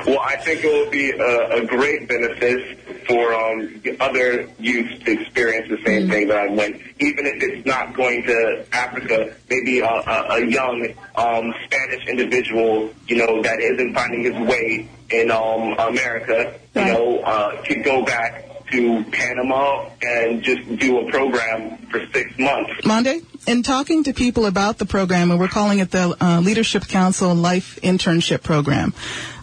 Well, 0.08 0.20
I 0.20 0.38
think 0.38 0.64
it 0.64 0.68
will 0.72 0.90
be 0.90 1.12
a, 1.12 1.64
a 1.64 1.66
great 1.66 2.08
benefit 2.08 2.80
for 3.08 3.34
um, 3.34 3.82
other 4.00 4.48
youth 4.58 5.04
to 5.04 5.12
experience 5.20 5.68
the 5.70 5.78
same 5.86 6.10
thing 6.10 6.30
that 6.30 6.38
I 6.38 6.48
went, 6.48 6.78
even 7.00 7.26
if 7.26 7.44
it's 7.44 7.66
not 7.66 7.94
going 7.94 8.24
to 8.24 8.66
Africa. 8.72 9.36
Maybe 9.50 9.80
a, 9.82 9.86
a, 9.86 10.28
a 10.38 10.46
young 10.46 10.88
um, 11.16 11.54
Spanish 11.66 12.08
individual, 12.08 12.90
you 13.08 13.18
know, 13.18 13.42
that 13.42 13.60
isn't 13.60 13.94
finding 13.94 14.24
his 14.24 14.48
way 14.48 14.90
in 15.10 15.30
um, 15.30 15.74
America, 15.78 16.54
you 16.76 16.82
Right. 16.82 16.94
know, 16.94 17.20
uh, 17.20 17.62
could 17.64 17.84
go 17.84 18.06
back 18.06 18.46
to 18.72 19.04
Panama 19.12 19.90
and 20.02 20.42
just 20.44 20.78
do 20.78 21.00
a 21.00 21.10
program 21.10 21.78
for 21.90 22.06
six 22.14 22.38
months. 22.38 22.72
Monday, 22.86 23.22
in 23.48 23.64
talking 23.64 24.04
to 24.04 24.14
people 24.14 24.46
about 24.46 24.78
the 24.78 24.86
program, 24.86 25.32
and 25.32 25.40
we're 25.40 25.48
calling 25.48 25.80
it 25.80 25.92
the 25.92 26.16
uh, 26.22 26.40
Leadership 26.42 26.88
Council 26.88 27.34
Life 27.34 27.80
Internship 27.82 28.44
Program, 28.44 28.94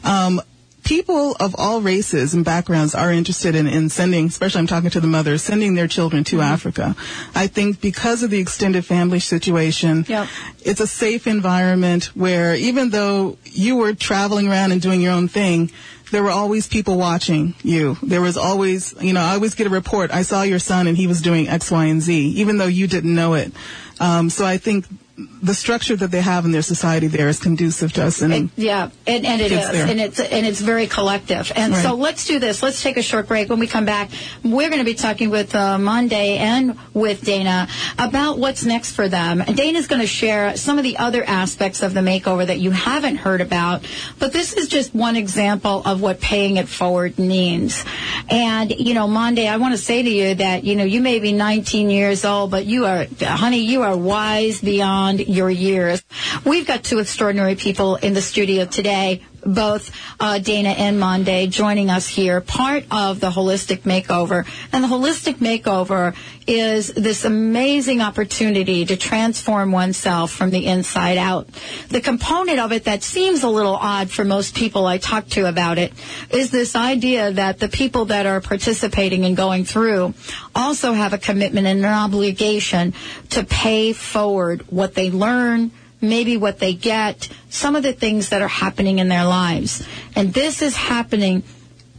um, 0.05 0.41
people 0.85 1.35
of 1.41 1.55
all 1.59 1.81
races 1.81 2.35
and 2.35 2.45
backgrounds 2.45 2.95
are 2.95 3.11
interested 3.11 3.55
in, 3.55 3.67
in 3.67 3.89
sending, 3.89 4.27
especially 4.27 4.61
I'm 4.61 4.67
talking 4.67 4.91
to 4.91 5.01
the 5.01 5.07
mothers, 5.07 5.43
sending 5.43 5.75
their 5.75 5.89
children 5.89 6.25
to 6.25 6.41
Africa. 6.41 6.95
I 7.35 7.47
think 7.47 7.81
because 7.81 8.23
of 8.23 8.31
the 8.31 8.39
extended 8.39 8.85
family 8.85 9.19
situation, 9.21 10.05
Yep. 10.09 10.29
it's 10.63 10.81
a 10.81 10.87
safe 10.87 11.27
environment 11.27 12.05
where 12.15 12.55
even 12.55 12.91
though 12.91 13.37
you 13.45 13.77
were 13.77 13.95
traveling 13.95 14.49
around 14.49 14.73
and 14.73 14.81
doing 14.81 15.01
your 15.01 15.13
own 15.13 15.29
thing, 15.29 15.71
there 16.11 16.23
were 16.23 16.31
always 16.31 16.69
people 16.69 16.97
watching 16.97 17.55
you. 17.63 17.97
There 18.03 18.21
was 18.21 18.37
always, 18.37 18.95
you 19.01 19.13
know, 19.13 19.21
I 19.21 19.35
always 19.35 19.55
get 19.55 19.67
a 19.67 19.71
report. 19.71 20.13
I 20.13 20.23
saw 20.23 20.43
your 20.43 20.59
son 20.61 20.87
and 20.87 20.97
he 20.97 21.07
was 21.07 21.21
doing 21.23 21.49
X, 21.49 21.71
Y, 21.71 21.87
and 21.87 22.01
Z, 22.01 22.15
even 22.37 22.59
though 22.59 22.67
you 22.67 22.87
didn't 22.87 23.15
know 23.15 23.35
it. 23.35 23.53
Um, 23.99 24.29
so 24.31 24.45
I 24.45 24.59
think 24.59 24.87
the 25.17 25.55
structure 25.55 25.95
that 25.95 26.11
they 26.11 26.21
have 26.21 26.45
in 26.45 26.51
their 26.51 26.63
society 26.63 27.07
there 27.07 27.29
is 27.29 27.39
conducive 27.39 27.93
to 27.93 28.05
us. 28.05 28.21
And 28.21 28.35
It- 28.35 28.51
yeah, 28.57 28.91
and, 29.07 29.25
and 29.25 29.41
it 29.41 29.53
is, 29.53 29.71
there. 29.71 29.87
and 29.87 30.01
it's 30.01 30.19
and 30.19 30.45
it's 30.45 30.61
very 30.61 30.89
collective. 30.89 31.53
And 31.55 31.73
so 31.77 31.95
let's 31.95 32.27
do 32.27 32.41
this. 32.41 32.65
Let's 32.65 32.83
take 32.83 32.97
a 32.97 33.03
short 33.03 33.29
break. 33.29 33.49
When 33.49 33.61
we 33.61 33.69
come 33.69 33.85
back, 33.85 34.11
we're 34.43 34.69
going 34.71 34.81
to 34.81 34.85
be 34.85 34.95
talking 34.95 35.31
with 35.31 35.55
uh, 35.55 35.79
Monday 35.79 36.39
and 36.39 36.77
with 36.95 37.23
Dana 37.23 37.69
about 37.97 38.39
what's 38.39 38.65
next 38.65 38.91
for 38.93 39.09
them. 39.09 39.41
And 39.41 39.57
Dana's 39.57 39.87
going 39.87 40.01
to 40.01 40.07
share 40.09 40.57
some 40.57 40.79
of 40.79 40.85
the 40.85 40.97
other 40.97 41.23
aspects 41.23 41.83
of 41.85 41.95
the 41.95 42.01
makeover 42.01 42.45
that 42.45 42.59
you 42.59 42.73
haven't 42.73 43.17
heard 43.19 43.41
about. 43.41 43.87
But 44.19 44.33
this 44.33 44.53
is 44.53 44.67
just 44.67 44.97
one 44.97 45.15
example 45.15 45.83
of 45.85 46.01
what 46.03 46.21
paying 46.21 46.57
it 46.57 46.67
forward 46.69 47.21
means. 47.21 47.85
And 48.29 48.73
you 48.73 48.95
know, 48.95 49.07
Monday, 49.07 49.47
I 49.47 49.59
want 49.59 49.75
to 49.75 49.79
say 49.79 50.03
to 50.03 50.11
you 50.11 50.35
that 50.37 50.65
you 50.65 50.75
know 50.75 50.85
you 50.85 51.01
may 51.01 51.21
be 51.21 51.33
19 51.33 51.89
years 51.89 52.25
old, 52.25 52.51
but 52.51 52.65
you 52.65 52.87
are, 52.87 53.07
honey, 53.23 53.61
you 53.61 53.83
are 53.83 53.97
wise 53.97 54.61
beyond 54.61 55.04
your 55.13 55.51
years. 55.51 56.03
We've 56.45 56.67
got 56.67 56.85
two 56.85 56.99
extraordinary 56.99 57.55
people 57.55 57.97
in 57.97 58.15
the 58.15 58.23
studio 58.23 58.65
today, 58.65 59.23
both 59.45 59.91
uh, 60.21 60.39
Dana 60.39 60.71
and 60.71 60.99
Monday, 60.99 61.47
joining 61.47 61.91
us 61.91 62.09
here, 62.09 62.41
part 62.41 62.85
of 62.91 63.21
the 63.21 63.31
Holistic 63.31 63.81
Makeover. 63.81 64.47
And 64.73 64.85
the 64.85 64.89
Holistic 64.89 65.37
Makeover 65.37 66.15
is 66.47 66.89
this 66.89 67.25
amazing 67.25 68.01
opportunity 68.01 68.85
to 68.85 68.97
transform 68.97 69.73
oneself 69.73 70.31
from 70.31 70.51
the 70.51 70.67
inside 70.67 71.17
out. 71.17 71.49
The 71.89 72.01
component 72.01 72.59
of 72.59 72.73
it 72.73 72.85
that 72.85 73.03
seems 73.03 73.43
a 73.43 73.49
little 73.49 73.77
odd 73.77 74.11
for 74.11 74.25
most 74.25 74.55
people 74.55 74.87
I 74.87 74.99
talk 74.99 75.27
to 75.29 75.47
about 75.47 75.79
it 75.79 75.93
is 76.31 76.51
this 76.51 76.77
idea 76.77 77.33
that 77.33 77.61
the 77.61 77.69
people 77.69 78.07
that 78.07 78.27
are 78.27 78.41
participating 78.41 79.25
and 79.25 79.37
going 79.37 79.65
through 79.65 80.15
also 80.55 80.93
have 80.93 81.13
a 81.13 81.19
commitment 81.19 81.67
and 81.67 81.85
an 81.85 81.93
obligation 81.93 82.95
to 83.31 83.45
pay 83.45 83.93
forward 83.93 84.63
what 84.69 84.95
they 84.95 85.11
learn, 85.11 85.71
maybe 86.09 86.37
what 86.37 86.59
they 86.59 86.75
get, 86.75 87.29
some 87.51 87.77
of 87.77 87.83
the 87.83 87.93
things 87.93 88.31
that 88.31 88.43
are 88.43 88.49
happening 88.49 88.99
in 88.99 89.09
their 89.09 89.25
lives. 89.25 89.87
And 90.17 90.33
this 90.33 90.63
is 90.63 90.77
happening 90.77 91.43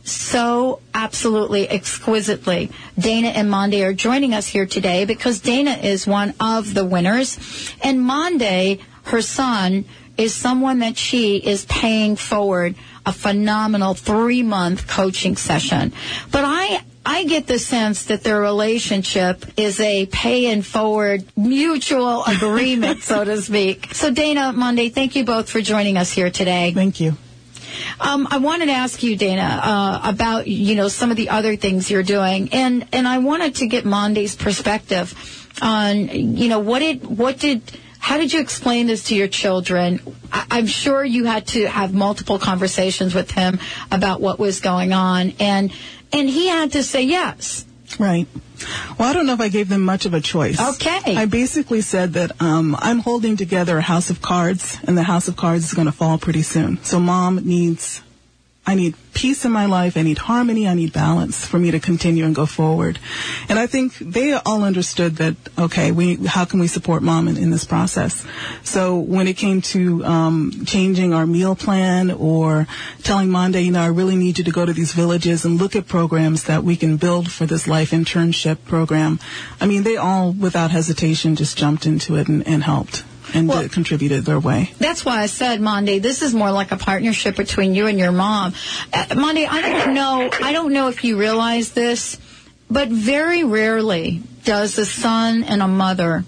so 0.04 0.82
absolutely 0.94 1.68
exquisitely. 1.68 2.72
Dana 2.98 3.30
and 3.30 3.50
Monday 3.50 3.84
are 3.84 3.94
joining 3.94 4.34
us 4.34 4.48
here 4.48 4.66
today 4.66 5.06
because 5.06 5.40
Dana 5.40 5.72
is 5.72 6.06
one 6.06 6.34
of 6.40 6.74
the 6.74 6.86
winners. 6.86 7.40
And 7.82 8.02
Monday, 8.02 8.80
her 9.06 9.22
son, 9.22 9.86
is 10.18 10.34
someone 10.34 10.80
that 10.80 10.98
she 10.98 11.38
is 11.38 11.66
paying 11.66 12.16
forward 12.16 12.76
a 13.06 13.12
phenomenal 13.12 13.94
three 13.94 14.44
month 14.44 14.88
coaching 14.88 15.36
session. 15.36 15.92
But 16.32 16.44
I 16.46 16.82
I 17.06 17.26
get 17.26 17.46
the 17.46 17.60
sense 17.60 18.06
that 18.06 18.24
their 18.24 18.42
relationship 18.42 19.46
is 19.58 19.80
a 19.80 20.08
pay 20.08 20.48
and 20.48 20.66
forward 20.66 21.24
mutual 21.38 22.24
agreement, 22.28 23.04
so 23.04 23.24
to 23.24 23.42
speak. 23.42 23.94
So 23.94 24.12
Dana, 24.12 24.52
Monday, 24.54 24.90
thank 24.90 25.16
you 25.16 25.24
both 25.24 25.50
for 25.50 25.62
joining 25.62 25.98
us 25.98 26.12
here 26.12 26.32
today. 26.32 26.72
thank 26.74 27.00
you. 27.00 27.16
Um, 28.00 28.28
I 28.32 28.38
wanted 28.38 28.68
to 28.68 28.72
ask 28.72 29.04
you, 29.04 29.16
Dana, 29.16 29.42
uh, 29.42 30.02
about 30.04 30.48
you 30.48 30.76
know 30.76 30.88
some 30.88 31.12
of 31.12 31.18
the 31.18 31.30
other 31.30 31.56
things 31.56 31.92
you're 31.92 32.04
doing, 32.04 32.50
and 32.52 32.88
and 32.92 33.08
I 33.08 33.20
wanted 33.20 33.56
to 33.56 33.68
get 33.68 33.86
Monday's 33.86 34.36
perspective 34.36 35.14
on 35.62 36.08
you 36.08 36.50
know 36.50 36.60
what 36.60 36.80
did 36.80 37.06
what 37.06 37.40
did 37.40 37.62
how 38.00 38.18
did 38.18 38.32
you 38.32 38.40
explain 38.40 38.88
this 38.88 39.06
to 39.06 39.16
your 39.16 39.28
children? 39.28 40.00
I, 40.32 40.46
I'm 40.52 40.68
sure 40.68 41.04
you 41.04 41.26
had 41.26 41.48
to 41.48 41.66
have 41.66 41.94
multiple 41.94 42.40
conversations 42.40 43.14
with 43.14 43.32
him 43.32 43.60
about 43.92 44.22
what 44.22 44.40
was 44.40 44.62
going 44.62 44.94
on, 44.94 45.34
and 45.40 45.72
and 46.12 46.30
he 46.30 46.48
had 46.48 46.72
to 46.74 46.84
say 46.84 47.04
yes. 47.04 47.66
Right. 48.00 48.28
Well, 48.98 49.10
I 49.10 49.14
don't 49.14 49.26
know 49.26 49.34
if 49.34 49.42
I 49.42 49.50
gave 49.50 49.70
them 49.70 49.82
much 49.82 50.06
of 50.06 50.14
a 50.14 50.22
choice. 50.22 50.60
Okay. 50.76 51.16
I 51.16 51.26
basically 51.26 51.82
said 51.82 52.14
that 52.14 52.42
um, 52.42 52.76
I'm 52.80 53.00
holding 53.00 53.38
together 53.38 53.78
a 53.78 53.82
house 53.82 54.10
of 54.10 54.22
cards, 54.22 54.78
and 54.84 54.98
the 54.98 55.04
house 55.04 55.28
of 55.28 55.36
cards 55.36 55.66
is 55.66 55.74
going 55.74 55.86
to 55.86 55.92
fall 55.92 56.18
pretty 56.18 56.42
soon. 56.42 56.84
So, 56.84 57.00
mom 57.00 57.42
needs, 57.46 58.02
I 58.68 58.76
need 58.76 58.96
peace 59.14 59.46
in 59.46 59.52
my 59.52 59.66
life. 59.66 59.96
I 59.96 60.02
need 60.02 60.18
harmony. 60.18 60.68
I 60.68 60.74
need 60.74 60.92
balance 60.92 61.46
for 61.46 61.60
me 61.60 61.72
to 61.72 61.80
continue 61.80 62.26
and 62.26 62.36
go 62.36 62.46
forward. 62.46 63.00
And 63.48 63.60
I 63.60 63.68
think 63.68 63.98
they 63.98 64.34
all 64.34 64.64
understood 64.64 65.18
that. 65.18 65.36
Okay, 65.58 65.92
we 65.92 66.16
how 66.26 66.46
can 66.46 66.60
we 66.60 66.68
support 66.68 67.04
mom 67.04 67.28
in, 67.28 67.38
in 67.38 67.52
this 67.52 67.64
process? 67.64 68.26
So 68.64 68.98
when 68.98 69.28
it 69.28 69.38
came 69.38 69.62
to 69.74 70.04
um, 70.04 70.66
changing 70.66 71.14
our 71.14 71.26
meal 71.28 71.56
plan 71.56 72.12
or 72.12 72.68
telling 73.04 73.30
Monday, 73.30 73.62
you 73.62 73.72
know, 73.72 73.82
I 73.82 73.88
really 73.88 74.16
need 74.16 74.38
you 74.38 74.44
to 74.44 74.52
go 74.52 74.66
to 74.66 74.74
these 74.74 74.94
villages 74.94 75.46
and 75.46 75.60
look 75.60 75.76
at 75.76 75.88
programs 75.88 76.44
that 76.46 76.64
we 76.64 76.76
can 76.76 76.98
build 76.98 77.32
for 77.32 77.46
this 77.46 77.68
life 77.68 77.92
internship 77.92 78.58
program. 78.66 79.20
I 79.62 79.68
mean, 79.68 79.84
they 79.84 79.98
all, 79.98 80.32
without 80.32 80.72
hesitation, 80.72 81.36
just 81.36 81.58
jumped 81.58 81.86
into 81.86 82.16
it 82.18 82.28
and, 82.28 82.46
and 82.48 82.64
helped 82.64 83.04
and 83.34 83.48
Well- 83.48 83.68
contributed 83.70 84.26
their 84.26 84.40
way. 84.40 84.72
That's 84.80 85.04
why 85.06 85.22
I 85.22 85.26
said, 85.26 85.62
Monday, 85.62 86.00
this 86.00 86.22
is 86.22 86.34
more 86.34 86.52
like 86.52 86.72
a 86.72 86.78
partnership 86.78 87.36
between 87.36 87.76
you 87.76 87.88
and 87.88 87.98
your 87.98 88.12
mom. 88.12 88.54
Uh, 88.94 89.16
Monday, 89.16 89.46
I 89.46 89.62
don't 89.62 89.94
know, 89.94 90.30
I 90.44 90.52
don't 90.54 90.74
know 90.74 90.88
if 90.88 91.04
you 91.04 91.18
realize 91.18 91.72
this, 91.72 92.18
but 92.70 92.90
very 92.90 93.44
rarely 93.44 94.22
does 94.44 94.78
a 94.78 94.86
son 94.86 95.44
and 95.44 95.62
a 95.62 95.68
mother 95.68 96.24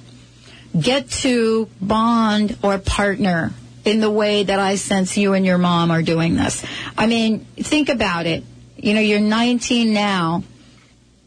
get 0.79 1.09
to 1.09 1.67
bond 1.81 2.57
or 2.61 2.77
partner 2.77 3.51
in 3.85 3.99
the 4.01 4.11
way 4.11 4.43
that 4.43 4.59
I 4.59 4.75
sense 4.75 5.17
you 5.17 5.33
and 5.33 5.45
your 5.45 5.57
mom 5.57 5.91
are 5.91 6.01
doing 6.01 6.35
this. 6.35 6.63
I 6.97 7.07
mean, 7.07 7.45
think 7.55 7.89
about 7.89 8.25
it. 8.25 8.43
You 8.75 8.93
know, 8.93 8.99
you're 8.99 9.19
19 9.19 9.93
now, 9.93 10.43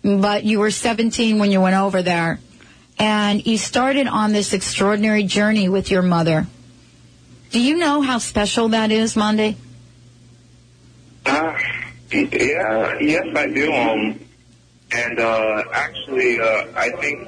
but 0.03 0.45
you 0.45 0.61
were 0.61 0.71
17 0.71 1.39
when 1.39 1.51
you 1.51 1.61
went 1.61 1.77
over 1.77 2.03
there. 2.03 2.39
And 3.01 3.47
you 3.47 3.57
started 3.57 4.07
on 4.07 4.33
this 4.33 4.53
extraordinary 4.53 5.23
journey 5.23 5.71
with 5.71 5.91
your 5.91 6.03
mother. 6.03 6.47
Do 7.51 7.59
you 7.59 7.79
know 7.79 8.03
how 8.03 8.19
special 8.19 8.69
that 8.69 8.93
is, 8.93 9.17
Monday? 9.17 9.57
Uh, 11.25 11.59
yeah, 12.13 12.99
yes, 13.01 13.27
I 13.35 13.47
do. 13.49 13.73
Um, 13.73 14.21
and 14.93 15.19
uh, 15.19 15.63
actually, 15.73 16.41
uh, 16.41 16.67
I 16.77 16.91
think 17.01 17.27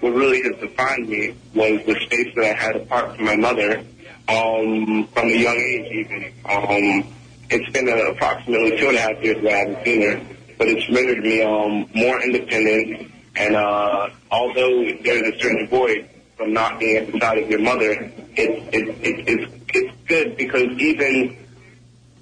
what 0.00 0.12
really 0.12 0.42
has 0.42 0.56
defined 0.56 1.08
me 1.08 1.36
was 1.54 1.86
the 1.86 1.94
space 2.00 2.34
that 2.34 2.44
I 2.44 2.60
had 2.60 2.74
apart 2.74 3.14
from 3.14 3.24
my 3.24 3.36
mother 3.36 3.84
um, 4.26 5.06
from 5.14 5.28
a 5.28 5.36
young 5.36 5.56
age, 5.56 5.92
even. 5.92 6.32
Um, 6.46 7.14
it's 7.48 7.70
been 7.70 7.88
uh, 7.88 8.10
approximately 8.10 8.76
two 8.76 8.88
and 8.88 8.96
a 8.96 9.00
half 9.00 9.22
years 9.22 9.40
that 9.44 9.52
I 9.52 9.56
haven't 9.58 9.84
seen 9.84 10.02
her, 10.02 10.20
but 10.58 10.66
it's 10.66 10.88
rendered 10.90 11.22
me 11.22 11.42
um, 11.42 11.88
more 11.94 12.20
independent. 12.20 13.11
And 13.36 13.56
uh, 13.56 14.10
although 14.30 14.84
there's 15.02 15.34
a 15.34 15.38
certain 15.38 15.66
void 15.68 16.08
from 16.36 16.52
not 16.52 16.78
being 16.78 16.96
at 16.96 17.12
the 17.12 17.18
side 17.18 17.38
of 17.38 17.48
your 17.50 17.60
mother, 17.60 17.92
it, 17.92 18.14
it, 18.36 18.74
it, 18.74 19.28
it's, 19.28 19.52
it's 19.68 19.94
good 20.06 20.36
because 20.36 20.68
even 20.78 21.36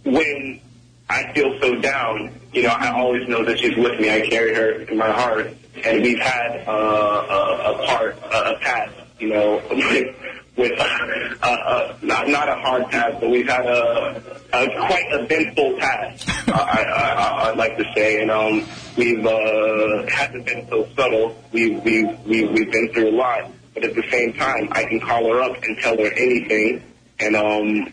when 0.04 0.60
I 1.08 1.32
feel 1.32 1.58
so 1.60 1.74
down, 1.80 2.32
you 2.52 2.62
know, 2.62 2.70
I 2.70 2.92
always 2.92 3.28
know 3.28 3.44
that 3.44 3.58
she's 3.58 3.76
with 3.76 4.00
me. 4.00 4.10
I 4.10 4.28
carry 4.28 4.54
her 4.54 4.70
in 4.82 4.96
my 4.96 5.10
heart, 5.10 5.52
and 5.84 6.02
we've 6.02 6.18
had 6.18 6.64
uh, 6.68 6.72
a, 6.72 7.72
a 7.72 7.86
part, 7.86 8.16
a, 8.18 8.54
a 8.54 8.58
past, 8.60 8.94
you 9.18 9.28
know, 9.28 9.58
with, 10.56 10.72
uh, 10.78 11.46
uh, 11.46 11.96
not 12.02 12.28
not 12.28 12.48
a 12.48 12.54
hard 12.56 12.86
past, 12.90 13.20
but 13.20 13.30
we've 13.30 13.48
had 13.48 13.66
a, 13.66 14.22
a 14.52 14.66
quite 14.86 15.06
eventful 15.10 15.78
past. 15.78 16.28
uh, 16.48 16.52
I, 16.52 16.82
I, 16.82 17.10
I, 17.12 17.50
I'd 17.50 17.56
like 17.56 17.76
to 17.78 17.84
say, 17.94 18.20
and 18.22 18.30
um, 18.30 18.66
we've 18.96 19.24
uh, 19.24 20.06
hasn't 20.08 20.44
been 20.46 20.66
so 20.68 20.88
subtle. 20.96 21.36
We've 21.52 21.82
we've 21.82 22.18
we've 22.26 22.50
we've 22.50 22.70
been 22.70 22.92
through 22.92 23.10
a 23.10 23.16
lot, 23.16 23.50
but 23.74 23.84
at 23.84 23.94
the 23.94 24.04
same 24.10 24.32
time, 24.34 24.68
I 24.72 24.84
can 24.84 25.00
call 25.00 25.32
her 25.32 25.42
up 25.42 25.56
and 25.62 25.78
tell 25.78 25.96
her 25.96 26.12
anything, 26.12 26.82
and 27.20 27.36
um, 27.36 27.92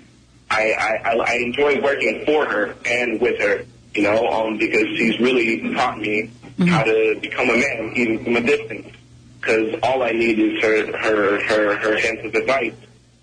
I, 0.49 0.99
I, 1.03 1.15
I 1.15 1.33
enjoy 1.35 1.81
working 1.81 2.23
for 2.25 2.45
her 2.45 2.75
and 2.85 3.19
with 3.19 3.39
her, 3.39 3.65
you 3.93 4.03
know, 4.03 4.27
um, 4.27 4.57
because 4.57 4.85
she's 4.97 5.19
really 5.19 5.73
taught 5.73 5.99
me 5.99 6.31
how 6.67 6.83
to 6.83 7.19
become 7.21 7.49
a 7.49 7.57
man, 7.57 7.93
even 7.95 8.23
from 8.23 8.35
a 8.37 8.41
distance. 8.41 8.87
Because 9.39 9.79
all 9.83 10.03
I 10.03 10.11
need 10.11 10.39
is 10.39 10.61
her, 10.61 10.97
her, 10.97 11.45
her, 11.45 11.75
her 11.77 11.95
hints 11.95 12.25
of 12.25 12.33
advice 12.35 12.73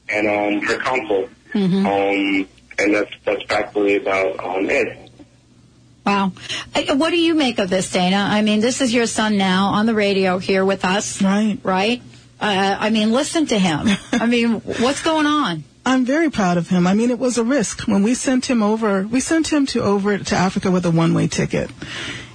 and 0.09 0.29
um, 0.29 0.67
her 0.67 0.79
counsel. 0.79 1.29
Um, 1.55 2.49
and 2.79 2.95
that's 2.95 3.11
that's 3.25 3.43
practically 3.45 3.97
about 3.97 4.45
um, 4.45 4.69
it. 4.69 5.11
Wow. 6.05 6.33
What 6.75 7.11
do 7.11 7.19
you 7.19 7.35
make 7.35 7.59
of 7.59 7.71
this, 7.71 7.91
Dana? 7.91 8.17
I 8.17 8.43
mean, 8.43 8.61
this 8.61 8.81
is 8.81 8.93
your 8.93 9.07
son 9.07 9.39
now 9.39 9.69
on 9.69 9.87
the 9.87 9.95
radio 9.95 10.39
here 10.39 10.65
with 10.65 10.85
us. 10.85 11.23
Right. 11.23 11.59
Right? 11.63 12.03
Uh, 12.41 12.77
I 12.79 12.91
mean, 12.91 13.13
listen 13.13 13.47
to 13.47 13.59
him. 13.59 13.87
I 14.13 14.27
mean, 14.27 14.61
what's 14.61 15.03
going 15.03 15.27
on? 15.27 15.65
I'm 15.87 16.05
very 16.05 16.31
proud 16.31 16.57
of 16.57 16.69
him. 16.69 16.87
I 16.87 16.95
mean, 16.95 17.11
it 17.11 17.19
was 17.19 17.39
a 17.39 17.45
risk 17.45 17.87
when 17.87 18.03
we 18.03 18.15
sent 18.15 18.47
him 18.47 18.63
over. 18.63 19.07
We 19.07 19.21
sent 19.21 19.53
him 19.53 19.67
to 19.67 19.83
over 19.83 20.17
to 20.19 20.35
Africa 20.35 20.71
with 20.71 20.87
a 20.87 20.91
one-way 20.91 21.29
ticket. 21.29 21.71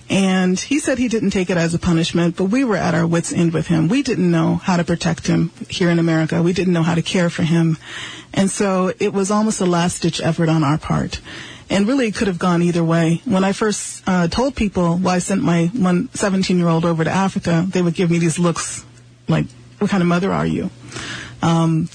And 0.10 0.60
he 0.60 0.80
said 0.80 0.98
he 0.98 1.08
didn't 1.08 1.30
take 1.30 1.52
it 1.52 1.58
as 1.58 1.76
a 1.76 1.80
punishment, 1.80 2.36
but 2.36 2.46
we 2.46 2.64
were 2.64 2.76
at 2.76 2.96
our 2.96 3.06
wits' 3.06 3.32
end 3.32 3.54
with 3.54 3.68
him. 3.68 3.88
We 3.88 4.02
didn't 4.02 4.32
know 4.32 4.56
how 4.56 4.78
to 4.78 4.84
protect 4.84 5.28
him 5.28 5.52
here 5.70 5.92
in 5.92 6.00
America. 6.00 6.42
We 6.42 6.54
didn't 6.54 6.74
know 6.74 6.82
how 6.82 6.96
to 6.96 7.04
care 7.04 7.30
for 7.30 7.44
him. 7.44 7.78
And 8.34 8.50
so 8.50 8.92
it 9.00 9.14
was 9.14 9.30
almost 9.30 9.62
a 9.62 9.66
last-ditch 9.66 10.20
effort 10.22 10.50
on 10.50 10.64
our 10.64 10.80
part. 10.80 11.22
And 11.70 11.88
really 11.88 12.08
it 12.08 12.16
could 12.16 12.28
have 12.28 12.40
gone 12.40 12.64
either 12.64 12.84
way. 12.84 13.22
When 13.26 13.44
I 13.44 13.52
first 13.52 14.04
uh, 14.08 14.28
told 14.28 14.56
people 14.56 14.98
why 14.98 15.16
I 15.16 15.20
sent 15.20 15.44
my 15.44 15.70
17-year-old 15.74 16.86
over 16.86 17.04
to 17.04 17.12
Africa, 17.12 17.66
they 17.70 17.84
would 17.84 17.94
give 17.94 18.10
me 18.10 18.18
these 18.18 18.40
looks 18.40 18.84
like, 19.28 19.46
what 19.78 19.92
kind 19.92 20.02
of 20.02 20.08
mother 20.08 20.32
are 20.32 20.48
you? 20.48 20.72
Um, 21.44 21.88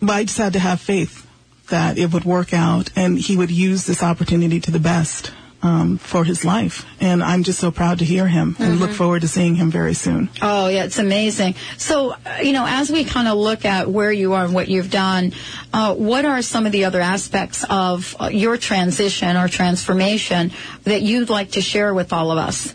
but 0.00 0.12
I 0.12 0.24
just 0.24 0.38
had 0.38 0.54
to 0.54 0.58
have 0.58 0.80
faith 0.80 1.26
that 1.68 1.98
it 1.98 2.14
would 2.14 2.24
work 2.24 2.54
out 2.54 2.90
and 2.96 3.18
he 3.18 3.36
would 3.36 3.50
use 3.50 3.84
this 3.84 4.02
opportunity 4.02 4.60
to 4.60 4.70
the 4.70 4.78
best 4.78 5.32
um, 5.62 5.98
for 5.98 6.24
his 6.24 6.44
life. 6.44 6.86
And 7.00 7.22
I'm 7.22 7.42
just 7.42 7.58
so 7.58 7.70
proud 7.70 7.98
to 7.98 8.04
hear 8.04 8.26
him 8.28 8.56
and 8.58 8.78
look 8.78 8.90
forward 8.90 9.22
to 9.22 9.28
seeing 9.28 9.54
him 9.56 9.70
very 9.70 9.94
soon. 9.94 10.30
Oh, 10.40 10.68
yeah, 10.68 10.84
it's 10.84 10.98
amazing. 10.98 11.54
So, 11.76 12.12
uh, 12.12 12.38
you 12.42 12.52
know, 12.52 12.64
as 12.66 12.90
we 12.90 13.04
kind 13.04 13.28
of 13.28 13.36
look 13.36 13.64
at 13.64 13.90
where 13.90 14.12
you 14.12 14.34
are 14.34 14.44
and 14.44 14.54
what 14.54 14.68
you've 14.68 14.90
done, 14.90 15.32
uh, 15.72 15.94
what 15.94 16.24
are 16.24 16.42
some 16.42 16.66
of 16.66 16.72
the 16.72 16.84
other 16.84 17.00
aspects 17.00 17.64
of 17.68 18.16
uh, 18.20 18.28
your 18.28 18.56
transition 18.56 19.36
or 19.36 19.48
transformation 19.48 20.52
that 20.84 21.02
you'd 21.02 21.30
like 21.30 21.52
to 21.52 21.60
share 21.60 21.92
with 21.92 22.12
all 22.12 22.30
of 22.30 22.38
us? 22.38 22.72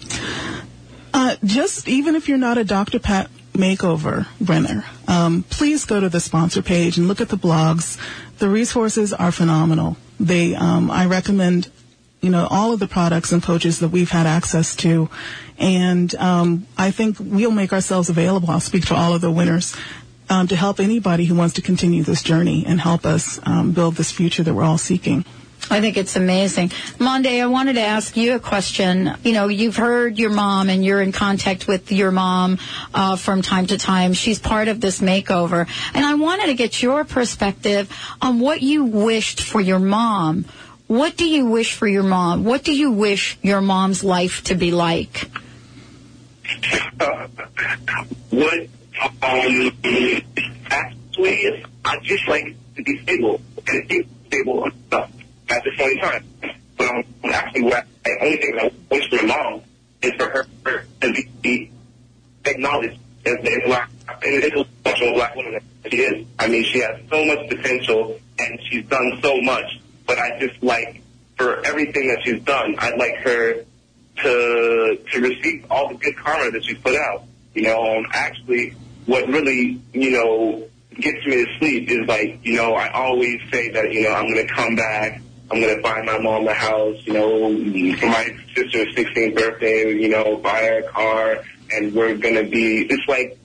Uh, 1.14 1.36
just 1.44 1.88
even 1.88 2.16
if 2.16 2.28
you're 2.28 2.38
not 2.38 2.58
a 2.58 2.64
Dr. 2.64 3.00
Pat 3.00 3.30
makeover, 3.54 4.28
Brenner, 4.42 4.84
um, 5.08 5.44
please 5.50 5.86
go 5.86 6.00
to 6.00 6.10
the 6.10 6.20
sponsor 6.20 6.62
page 6.62 6.98
and 6.98 7.08
look 7.08 7.22
at 7.22 7.30
the 7.30 7.38
blogs. 7.38 8.00
The 8.40 8.50
resources 8.50 9.14
are 9.14 9.32
phenomenal. 9.32 9.96
They, 10.20 10.56
um, 10.56 10.90
I 10.90 11.06
recommend, 11.06 11.70
you 12.24 12.30
know, 12.30 12.48
all 12.50 12.74
of 12.74 12.80
the 12.80 12.88
products 12.88 13.32
and 13.32 13.44
coaches 13.44 13.80
that 13.80 13.90
we've 13.90 14.10
had 14.10 14.26
access 14.26 14.76
to, 14.78 15.10
and 15.58 16.16
um, 16.16 16.66
I 16.78 16.92
think 16.92 17.18
we'll 17.20 17.52
make 17.52 17.74
ourselves 17.74 18.10
available. 18.10 18.50
I'll 18.50 18.60
speak 18.60 18.86
to 18.88 18.96
all 18.96 19.14
of 19.14 19.22
the 19.22 19.32
winners. 19.32 19.76
Um, 20.30 20.48
to 20.48 20.56
help 20.56 20.80
anybody 20.80 21.26
who 21.26 21.36
wants 21.36 21.56
to 21.56 21.62
continue 21.62 22.02
this 22.02 22.24
journey 22.24 22.64
and 22.66 22.80
help 22.80 23.06
us 23.06 23.42
um, 23.44 23.74
build 23.74 23.96
this 23.96 24.10
future 24.10 24.42
that 24.42 24.54
we're 24.54 24.64
all 24.64 24.78
seeking. 24.78 25.26
I 25.70 25.82
think 25.82 25.98
it's 25.98 26.16
amazing. 26.16 26.72
Monday, 27.00 27.42
I 27.42 27.48
wanted 27.48 27.74
to 27.74 27.82
ask 27.82 28.16
you 28.18 28.36
a 28.36 28.40
question. 28.40 29.16
You 29.24 29.34
know, 29.34 29.48
you've 29.48 29.78
heard 29.78 30.20
your 30.20 30.30
mom 30.30 30.70
and 30.70 30.84
you're 30.84 31.02
in 31.02 31.12
contact 31.12 31.68
with 31.68 31.92
your 31.92 32.12
mom 32.12 32.60
uh, 32.94 33.16
from 33.16 33.42
time 33.42 33.68
to 33.68 33.78
time. 33.78 34.14
She's 34.14 34.40
part 34.40 34.68
of 34.68 34.82
this 34.82 35.00
makeover. 35.00 35.68
And 35.94 36.06
I 36.06 36.16
wanted 36.16 36.48
to 36.48 36.54
get 36.54 36.82
your 36.82 37.06
perspective 37.06 37.92
on 38.22 38.40
what 38.40 38.62
you 38.62 38.86
wished 38.86 39.42
for 39.42 39.62
your 39.62 39.80
mom. 39.80 40.46
What 40.88 41.18
do 41.18 41.26
you 41.26 41.46
wish 41.48 41.74
for 41.74 41.88
your 41.88 42.04
mom? 42.04 42.44
What 42.44 42.64
do 42.64 42.74
you 42.74 42.92
wish 42.92 43.38
your 43.42 43.62
mom's 43.62 44.04
life 44.04 44.44
to 44.46 44.56
be 44.56 44.72
like? 44.72 45.30
what 48.30 48.68
um, 49.22 49.72
actually 50.70 51.36
is 51.36 51.66
I 51.86 51.98
just 52.02 52.28
like 52.28 52.56
to 52.76 52.84
be 52.84 53.02
stable 53.04 53.42
and 53.68 53.88
be 53.88 54.08
stable 54.28 54.66
enough 54.66 55.12
at 55.50 55.64
the 55.64 55.72
same 55.78 55.98
time. 56.00 56.26
But 56.78 56.90
um, 56.90 57.04
actually, 57.24 57.64
what 57.64 57.86
the 58.04 58.18
only 58.22 58.38
thing 58.38 58.56
that 58.56 58.66
I 58.66 58.96
wish 58.96 59.10
for 59.10 59.26
mom 59.26 59.62
is 60.02 60.12
for 60.14 60.30
her 60.30 60.86
to 61.02 61.14
be, 61.14 61.30
be 61.42 61.72
acknowledged 62.46 63.00
as 63.26 63.36
the 63.44 63.62
black 63.66 63.90
intellectual 64.24 65.14
black 65.14 65.36
woman 65.36 65.54
that 65.54 65.92
she 65.92 65.98
is. 66.02 66.28
I 66.40 66.48
mean, 66.48 66.64
she 66.66 66.80
has 66.80 67.00
so 67.10 67.24
much 67.26 67.50
potential 67.50 68.20
and 68.40 68.60
she's 68.70 68.86
done 68.86 69.20
so 69.22 69.42
much. 69.42 69.80
But 70.06 70.20
I 70.20 70.40
just 70.40 70.62
like 70.64 71.02
for 71.38 71.66
everything 71.66 72.08
that 72.10 72.20
she's 72.24 72.42
done, 72.44 72.76
I'd 72.80 72.98
like 72.98 73.16
her 73.18 73.64
to 74.18 75.00
to 75.12 75.22
receive 75.22 75.66
all 75.70 75.90
the 75.90 75.96
good 75.96 76.16
karma 76.18 76.52
that 76.52 76.64
she's 76.64 76.78
put 76.78 76.96
out. 76.96 77.24
You 77.54 77.64
know, 77.64 77.98
um, 77.98 78.06
actually, 78.12 78.76
what 79.06 79.28
really 79.28 79.82
you 79.94 80.12
know 80.12 80.68
gets 80.96 81.26
me 81.26 81.46
to 81.46 81.58
sleep 81.60 81.90
is 81.90 82.08
like 82.08 82.40
you 82.44 82.56
know 82.56 82.74
I 82.76 82.92
always 82.92 83.40
say 83.52 83.70
that 83.72 83.92
you 83.92 84.04
know 84.04 84.14
I'm 84.14 84.28
gonna 84.28 84.48
come 84.48 84.76
back. 84.76 85.22
I'm 85.52 85.62
gonna 85.62 85.82
buy 85.82 86.02
my 86.02 86.18
mom 86.20 86.48
a 86.48 86.54
house. 86.54 86.98
You 87.06 87.14
know, 87.14 87.96
for 87.98 88.08
my 88.08 88.36
sister's 88.56 88.96
16th 88.96 89.36
birthday. 89.36 89.94
You 89.94 90.10
know, 90.10 90.38
buy 90.38 90.64
her 90.64 90.80
a 90.80 90.92
car, 90.92 91.44
and 91.72 91.94
we're 91.94 92.16
gonna 92.16 92.44
be. 92.44 92.88
It's 92.90 93.08
like 93.08 93.38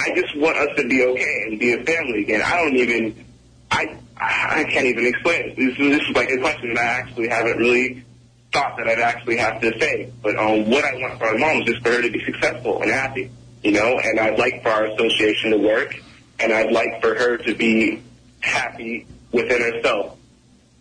I 0.00 0.14
just 0.14 0.36
want 0.36 0.56
us 0.56 0.68
to 0.78 0.88
be 0.88 1.02
okay 1.04 1.44
and 1.46 1.58
be 1.58 1.72
a 1.72 1.84
family 1.84 2.22
again. 2.22 2.42
I 2.42 2.56
don't 2.56 2.76
even. 2.76 3.24
I 3.70 3.96
I 4.20 4.64
can't 4.64 4.86
even 4.86 5.06
explain 5.06 5.50
it. 5.50 5.56
This, 5.56 5.78
this 5.78 6.02
is 6.02 6.14
like 6.14 6.28
a 6.28 6.38
question 6.38 6.74
that 6.74 6.84
I 6.84 6.86
actually 6.86 7.28
haven't 7.28 7.56
really 7.56 8.04
thought 8.52 8.76
that 8.76 8.86
I'd 8.86 8.98
actually 8.98 9.38
have 9.38 9.60
to 9.60 9.72
say. 9.78 10.12
But 10.22 10.36
um, 10.36 10.68
what 10.70 10.84
I 10.84 10.94
want 10.94 11.18
for 11.18 11.32
my 11.32 11.38
mom 11.38 11.62
is 11.62 11.66
just 11.66 11.82
for 11.82 11.90
her 11.90 12.02
to 12.02 12.10
be 12.10 12.22
successful 12.24 12.82
and 12.82 12.90
happy, 12.90 13.30
you 13.62 13.72
know. 13.72 13.98
And 13.98 14.20
I'd 14.20 14.38
like 14.38 14.62
for 14.62 14.68
our 14.68 14.84
association 14.86 15.52
to 15.52 15.58
work, 15.58 15.96
and 16.38 16.52
I'd 16.52 16.72
like 16.72 17.00
for 17.00 17.14
her 17.14 17.38
to 17.38 17.54
be 17.54 18.02
happy 18.40 19.06
within 19.32 19.60
herself. 19.60 20.18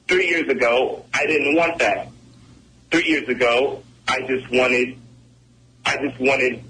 Three 0.07 0.27
years 0.27 0.49
ago, 0.49 1.05
I 1.13 1.25
didn't 1.25 1.55
want 1.55 1.79
that. 1.79 2.09
Three 2.91 3.05
years 3.05 3.29
ago, 3.29 3.83
I 4.07 4.21
just 4.21 4.49
wanted, 4.51 4.97
I 5.85 5.97
just 5.97 6.19
wanted, 6.19 6.63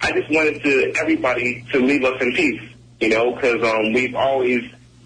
I 0.00 0.12
just 0.12 0.30
wanted 0.30 0.62
to 0.62 0.94
everybody 0.96 1.64
to 1.72 1.80
leave 1.80 2.02
us 2.04 2.20
in 2.20 2.32
peace, 2.32 2.62
you 3.00 3.10
know, 3.10 3.34
because 3.34 3.62
um, 3.62 3.92
we've 3.92 4.14
always 4.14 4.64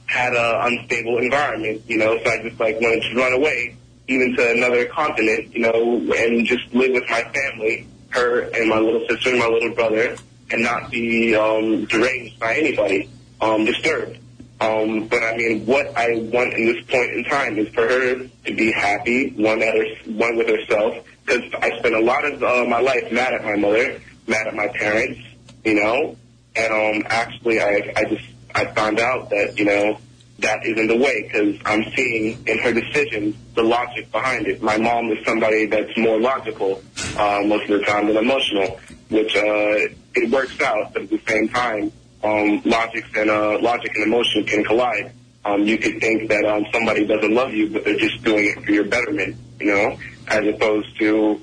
had 0.09 0.35
a 0.35 0.65
unstable 0.65 1.19
environment, 1.19 1.83
you 1.87 1.99
know. 1.99 2.19
So 2.25 2.31
I 2.31 2.43
just 2.43 2.59
like 2.59 2.81
wanted 2.81 3.03
to 3.03 3.15
run 3.15 3.33
away 3.35 3.77
even 4.09 4.35
to 4.37 4.51
another 4.53 4.87
continent, 4.87 5.55
you 5.55 5.61
know, 5.61 6.01
and 6.17 6.47
just 6.47 6.75
live 6.75 6.93
with 6.93 7.09
my 7.11 7.23
family, 7.25 7.87
her 8.11 8.41
and 8.41 8.69
my 8.69 8.79
little 8.79 9.07
sister 9.09 9.31
and 9.31 9.39
my 9.39 9.47
little 9.47 9.75
brother, 9.75 10.17
and 10.51 10.63
not 10.63 10.91
be 10.91 11.37
um, 11.37 11.85
deranged 11.85 12.41
by 12.41 12.55
anybody, 12.55 13.09
um, 13.41 13.65
disturbed. 13.65 14.19
Um, 14.61 15.07
but 15.07 15.23
I 15.23 15.37
mean, 15.37 15.67
what 15.67 15.87
I 15.97 16.15
want 16.33 16.55
in 16.55 16.67
this 16.67 16.85
point 16.87 17.13
in 17.13 17.25
time 17.25 17.59
is 17.59 17.69
for 17.69 17.83
her 17.83 18.17
to 18.17 18.57
be 18.57 18.73
happy, 18.73 19.31
one 19.37 19.63
at 19.63 19.75
her, 19.75 20.13
one 20.13 20.37
with 20.37 20.49
herself, 20.49 21.07
because 21.25 21.53
I 21.61 21.79
spent 21.79 21.95
a 21.95 22.01
lot 22.01 22.25
of 22.25 22.43
uh, 22.43 22.65
my 22.65 22.81
life 22.81 23.13
mad 23.13 23.35
at 23.35 23.45
my 23.45 23.57
mother, 23.57 24.01
mad 24.27 24.49
at 24.49 24.55
my 24.57 24.69
parents, 24.69 25.21
you 25.65 25.75
know, 25.75 26.17
and 26.57 26.73
um, 26.73 27.07
actually, 27.09 27.61
I, 27.61 27.93
I 27.95 28.05
just 28.05 28.25
I 28.59 28.67
found 28.75 28.99
out 28.99 29.31
that 29.31 29.57
you 29.57 29.65
know 29.65 29.99
that 30.41 30.65
isn't 30.67 30.89
the 30.89 30.97
way 30.97 31.23
because 31.23 31.57
I'm 31.65 31.85
seeing 31.95 32.45
in 32.47 32.59
her 32.59 32.73
decisions 32.73 33.37
the 33.55 33.63
logic 33.63 34.11
behind 34.11 34.47
it. 34.49 34.61
My 34.63 34.77
mom 34.77 35.11
is 35.13 35.25
somebody 35.25 35.67
that's 35.67 35.97
more 35.97 36.21
logical 36.21 36.83
uh, 37.17 37.43
most 37.45 37.71
of 37.71 37.81
the 37.81 37.87
time 37.87 38.07
than 38.07 38.17
emotional, 38.17 38.81
which 39.11 39.37
uh, 39.37 39.95
it 40.15 40.31
works 40.31 40.61
out, 40.61 40.93
but 40.93 41.03
at 41.03 41.11
the 41.11 41.21
same 41.29 41.49
time, 41.49 41.93
um, 42.25 42.61
logic 42.65 43.05
and 43.17 43.31
uh, 43.31 43.59
logic 43.61 43.93
and 43.95 44.07
emotion 44.07 44.45
can 44.45 44.65
collide. 44.65 45.13
Um, 45.45 45.63
you 45.63 45.79
could 45.79 46.01
think 46.01 46.29
that 46.29 46.45
um, 46.45 46.67
somebody 46.73 47.07
doesn't 47.07 47.33
love 47.33 47.53
you, 47.53 47.71
but 47.71 47.85
they're 47.85 47.97
just 47.97 48.23
doing 48.25 48.47
it 48.47 48.65
for 48.65 48.73
your 48.73 48.85
betterment, 48.85 49.37
you 49.61 49.67
know, 49.67 49.99
as 50.27 50.47
opposed 50.47 50.99
to 50.99 51.41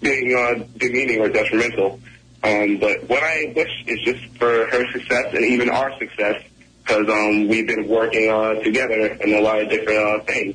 being 0.00 0.36
uh, 0.36 0.64
demeaning 0.76 1.20
or 1.20 1.28
detrimental. 1.28 2.00
Um, 2.44 2.76
but 2.78 3.08
what 3.08 3.22
I 3.22 3.52
wish 3.56 3.84
is 3.86 4.00
just 4.02 4.24
for 4.36 4.66
her 4.66 4.92
success 4.92 5.34
and 5.34 5.44
even 5.44 5.70
our 5.70 5.96
success 5.98 6.42
because 6.82 7.08
um, 7.08 7.48
we've 7.48 7.66
been 7.66 7.88
working 7.88 8.30
uh, 8.30 8.54
together 8.62 9.06
in 9.06 9.32
a 9.32 9.40
lot 9.40 9.62
of 9.62 9.70
different 9.70 9.98
uh, 9.98 10.24
things. 10.24 10.54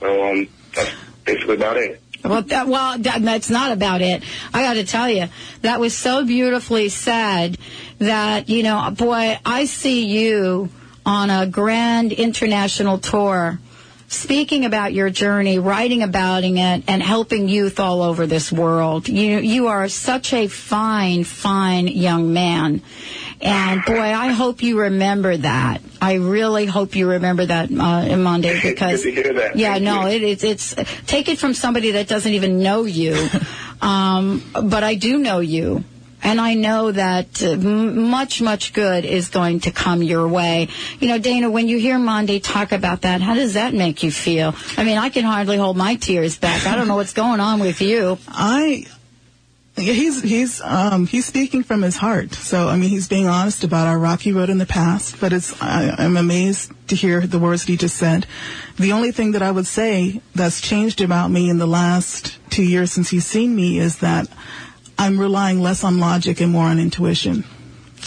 So 0.00 0.30
um, 0.30 0.48
that's 0.74 0.90
basically 1.24 1.54
about 1.54 1.78
it. 1.78 2.02
Well, 2.22 2.42
that, 2.42 2.68
well, 2.68 2.98
that, 2.98 3.22
that's 3.22 3.50
not 3.50 3.72
about 3.72 4.02
it. 4.02 4.22
I 4.52 4.62
got 4.62 4.74
to 4.74 4.84
tell 4.84 5.08
you, 5.08 5.28
that 5.62 5.80
was 5.80 5.96
so 5.96 6.24
beautifully 6.24 6.88
said 6.90 7.56
that 7.98 8.48
you 8.48 8.62
know, 8.62 8.90
boy, 8.90 9.38
I 9.44 9.64
see 9.64 10.04
you 10.04 10.68
on 11.04 11.30
a 11.30 11.46
grand 11.46 12.12
international 12.12 12.98
tour 12.98 13.58
speaking 14.12 14.64
about 14.64 14.92
your 14.92 15.10
journey, 15.10 15.58
writing 15.58 16.02
about 16.02 16.44
it, 16.44 16.84
and 16.86 17.02
helping 17.02 17.48
youth 17.48 17.80
all 17.80 18.02
over 18.02 18.26
this 18.26 18.52
world. 18.52 19.08
You 19.08 19.38
you 19.38 19.68
are 19.68 19.88
such 19.88 20.32
a 20.32 20.46
fine, 20.46 21.24
fine 21.24 21.88
young 21.88 22.32
man. 22.32 22.82
And 23.40 23.84
boy, 23.84 23.98
I 24.00 24.28
hope 24.28 24.62
you 24.62 24.80
remember 24.80 25.36
that. 25.36 25.80
I 26.00 26.14
really 26.14 26.66
hope 26.66 26.94
you 26.94 27.08
remember 27.10 27.46
that, 27.46 27.70
uh, 27.72 28.16
Monday, 28.16 28.60
because 28.62 29.02
Good 29.02 29.16
to 29.16 29.22
hear 29.22 29.32
that. 29.34 29.56
yeah, 29.56 29.72
Thank 29.72 29.84
no, 29.84 30.06
it, 30.06 30.22
it's 30.22 30.44
it's 30.44 30.74
take 31.06 31.28
it 31.28 31.38
from 31.38 31.54
somebody 31.54 31.92
that 31.92 32.06
doesn't 32.06 32.32
even 32.32 32.62
know 32.62 32.84
you, 32.84 33.28
um, 33.80 34.42
but 34.52 34.84
I 34.84 34.94
do 34.94 35.18
know 35.18 35.40
you. 35.40 35.84
And 36.22 36.40
I 36.40 36.54
know 36.54 36.92
that 36.92 37.42
uh, 37.42 37.56
much, 37.56 38.40
much 38.40 38.72
good 38.72 39.04
is 39.04 39.28
going 39.28 39.60
to 39.60 39.72
come 39.72 40.02
your 40.02 40.28
way. 40.28 40.68
You 41.00 41.08
know, 41.08 41.18
Dana, 41.18 41.50
when 41.50 41.68
you 41.68 41.78
hear 41.78 41.98
Monday 41.98 42.38
talk 42.38 42.72
about 42.72 43.02
that, 43.02 43.20
how 43.20 43.34
does 43.34 43.54
that 43.54 43.74
make 43.74 44.02
you 44.02 44.10
feel? 44.10 44.54
I 44.76 44.84
mean, 44.84 44.98
I 44.98 45.08
can 45.08 45.24
hardly 45.24 45.56
hold 45.56 45.76
my 45.76 45.96
tears 45.96 46.38
back. 46.38 46.66
I 46.66 46.76
don't 46.76 46.88
know 46.88 46.96
what's 46.96 47.12
going 47.12 47.40
on 47.40 47.60
with 47.60 47.80
you. 47.80 48.18
I 48.28 48.86
he's 49.76 50.22
he's 50.22 50.60
um 50.60 51.06
he's 51.06 51.26
speaking 51.26 51.62
from 51.62 51.82
his 51.82 51.96
heart. 51.96 52.34
So 52.34 52.68
I 52.68 52.76
mean 52.76 52.90
he's 52.90 53.08
being 53.08 53.26
honest 53.26 53.64
about 53.64 53.86
our 53.86 53.98
rocky 53.98 54.32
road 54.32 54.50
in 54.50 54.58
the 54.58 54.66
past, 54.66 55.20
but 55.20 55.32
it's 55.32 55.60
I, 55.62 55.94
I'm 55.98 56.16
amazed 56.16 56.72
to 56.88 56.96
hear 56.96 57.20
the 57.20 57.38
words 57.38 57.64
that 57.64 57.70
he 57.70 57.76
just 57.76 57.96
said. 57.96 58.26
The 58.78 58.92
only 58.92 59.12
thing 59.12 59.32
that 59.32 59.42
I 59.42 59.50
would 59.50 59.66
say 59.66 60.20
that's 60.34 60.60
changed 60.60 61.00
about 61.00 61.30
me 61.30 61.48
in 61.48 61.58
the 61.58 61.66
last 61.66 62.38
two 62.50 62.64
years 62.64 62.92
since 62.92 63.10
he's 63.10 63.26
seen 63.26 63.54
me 63.56 63.78
is 63.78 63.98
that 63.98 64.28
I'm 64.98 65.18
relying 65.18 65.60
less 65.60 65.84
on 65.84 65.98
logic 65.98 66.40
and 66.40 66.52
more 66.52 66.66
on 66.66 66.78
intuition. 66.78 67.44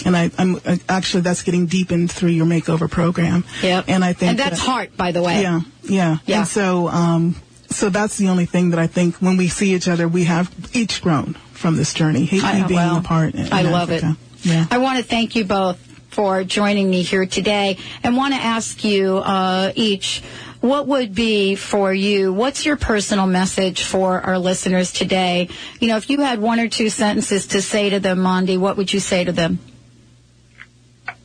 And 0.05 0.15
I, 0.15 0.29
I'm 0.37 0.55
uh, 0.65 0.75
actually 0.89 1.21
that's 1.21 1.43
getting 1.43 1.67
deepened 1.67 2.11
through 2.11 2.29
your 2.31 2.45
makeover 2.45 2.89
program. 2.89 3.45
Yep. 3.63 3.85
And 3.87 4.03
I 4.03 4.13
think 4.13 4.31
and 4.31 4.39
that's 4.39 4.59
that- 4.59 4.67
heart, 4.69 4.97
by 4.97 5.11
the 5.11 5.21
way. 5.21 5.41
yeah, 5.41 5.61
yeah, 5.83 6.17
Yeah. 6.25 6.39
And 6.39 6.47
so, 6.47 6.89
um, 6.89 7.35
so 7.69 7.89
that's 7.89 8.17
the 8.17 8.27
only 8.29 8.45
thing 8.45 8.71
that 8.71 8.79
I 8.79 8.87
think 8.87 9.15
when 9.17 9.37
we 9.37 9.47
see 9.47 9.73
each 9.73 9.87
other, 9.87 10.07
we 10.07 10.25
have 10.25 10.53
each 10.73 11.01
grown 11.01 11.33
from 11.53 11.77
this 11.77 11.93
journey. 11.93 12.27
I, 12.31 12.65
being 12.67 12.75
well, 12.77 12.97
apart. 12.97 13.35
In, 13.35 13.51
I 13.53 13.61
in 13.61 13.71
love 13.71 13.89
Africa. 13.89 14.17
it. 14.43 14.45
Yeah. 14.47 14.65
I 14.69 14.77
want 14.79 14.97
to 14.99 15.03
thank 15.03 15.35
you 15.35 15.45
both 15.45 15.77
for 16.09 16.43
joining 16.43 16.89
me 16.89 17.01
here 17.01 17.25
today 17.25 17.77
and 18.03 18.15
want 18.15 18.33
to 18.33 18.39
ask 18.39 18.83
you 18.83 19.17
uh, 19.17 19.71
each 19.75 20.21
what 20.65 20.87
would 20.87 21.13
be 21.13 21.55
for 21.55 21.93
you 21.93 22.33
what's 22.33 22.65
your 22.65 22.75
personal 22.75 23.27
message 23.27 23.83
for 23.83 24.19
our 24.21 24.39
listeners 24.39 24.91
today 24.91 25.47
you 25.79 25.87
know 25.87 25.97
if 25.97 26.09
you 26.09 26.19
had 26.21 26.39
one 26.39 26.59
or 26.59 26.67
two 26.67 26.89
sentences 26.89 27.47
to 27.47 27.61
say 27.61 27.89
to 27.89 27.99
them 27.99 28.19
mondi 28.19 28.57
what 28.57 28.75
would 28.77 28.91
you 28.91 28.99
say 28.99 29.23
to 29.23 29.31
them 29.31 29.59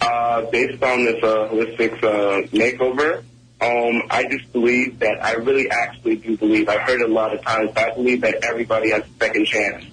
Uh, 0.01 0.43
based 0.51 0.83
on 0.83 1.05
this 1.05 1.23
uh, 1.23 1.49
holistic 1.53 1.93
uh, 2.03 2.47
makeover, 2.57 3.23
um, 3.61 4.03
I 4.11 4.25
just 4.31 4.51
believe 4.53 4.99
that 5.01 5.23
I 5.23 5.33
really 5.35 5.71
actually 5.71 6.17
do 6.17 6.37
believe. 6.37 6.69
I've 6.69 6.81
heard 6.81 7.03
a 7.03 7.09
lot 7.09 7.35
of 7.35 7.43
times, 7.43 7.71
but 7.75 7.85
I 7.85 7.95
believe 7.95 8.23
that 8.23 8.43
everybody 8.43 8.91
has 8.91 9.03
a 9.03 9.25
second 9.25 9.47
chance. 9.47 9.85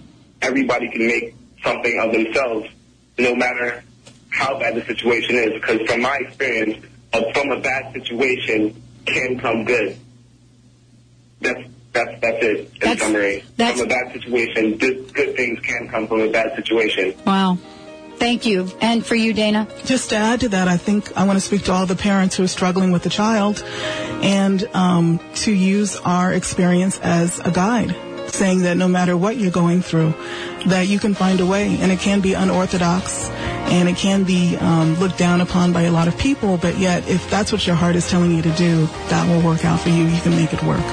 Everybody 0.42 0.90
can 0.90 1.08
make 1.08 1.36
something 1.64 2.00
of 2.00 2.14
themselves, 2.14 2.70
no 3.18 3.36
matter 3.36 3.84
how 4.30 4.58
bad 4.58 4.76
the 4.76 4.86
situation 4.86 5.36
is. 5.36 5.54
Because 5.60 5.82
from 5.90 6.02
my 6.02 6.18
experience, 6.22 6.86
uh, 7.12 7.24
from 7.34 7.52
a 7.52 7.60
bad 7.60 7.92
situation 7.94 8.82
can 9.08 9.40
come 9.40 9.64
good. 9.66 9.98
That's 11.42 11.60
that's 11.94 12.22
that's 12.22 12.44
it. 12.44 12.60
In 12.60 12.80
That's- 12.80 13.00
summary, 13.00 13.44
that's- 13.58 13.80
from 13.80 13.88
a 13.88 13.90
bad 13.90 14.14
situation, 14.14 14.78
good, 14.78 15.14
good 15.14 15.36
things 15.36 15.60
can 15.62 15.88
come 15.90 16.08
from 16.08 16.22
a 16.22 16.30
bad 16.30 16.56
situation. 16.56 17.14
wow 17.26 17.58
thank 18.18 18.48
you 18.48 18.68
and 18.82 19.06
for 19.06 19.14
you 19.14 19.32
dana 19.32 19.68
Just 19.86 20.10
to 20.10 20.16
add 20.16 20.40
to 20.40 20.50
that, 20.50 20.68
I 20.68 20.76
think 20.78 21.16
I 21.16 21.24
want 21.28 21.38
to 21.38 21.46
speak 21.50 21.64
to 21.66 21.72
all 21.72 21.86
the 21.86 21.96
parents 21.96 22.36
who 22.36 22.44
are 22.44 22.48
struggling 22.48 22.92
with 22.92 23.04
the 23.04 23.12
child 23.12 23.64
and 24.24 24.68
um, 24.74 25.20
to 25.46 25.52
use 25.54 25.98
our 25.98 26.34
experience 26.34 26.98
as 27.00 27.38
a 27.46 27.52
guide, 27.52 27.96
saying 28.38 28.62
that 28.62 28.78
no 28.78 28.88
matter 28.88 29.18
what 29.18 29.38
you're 29.38 29.52
going 29.52 29.82
through, 29.82 30.14
that 30.68 30.88
you 30.88 31.00
can 31.00 31.14
find 31.14 31.40
a 31.40 31.46
way. 31.46 31.78
And 31.80 31.92
it 31.92 32.00
can 32.00 32.22
be 32.22 32.34
unorthodox 32.34 33.30
and 33.70 33.90
it 33.90 33.98
can 33.98 34.24
be 34.24 34.56
um, 34.58 34.96
looked 34.96 35.18
down 35.18 35.42
upon 35.42 35.74
by 35.74 35.84
a 35.84 35.92
lot 35.92 36.08
of 36.08 36.18
people, 36.18 36.58
but 36.58 36.78
yet 36.78 37.08
if 37.10 37.30
that's 37.30 37.52
what 37.52 37.68
your 37.68 37.76
heart 37.76 37.96
is 37.96 38.10
telling 38.10 38.34
you 38.34 38.42
to 38.42 38.52
do, 38.52 38.86
that 39.10 39.28
will 39.28 39.42
work 39.42 39.66
out 39.66 39.80
for 39.80 39.90
you. 39.90 40.06
You 40.06 40.22
can 40.22 40.36
make 40.36 40.54
it 40.54 40.64
work. 40.64 40.86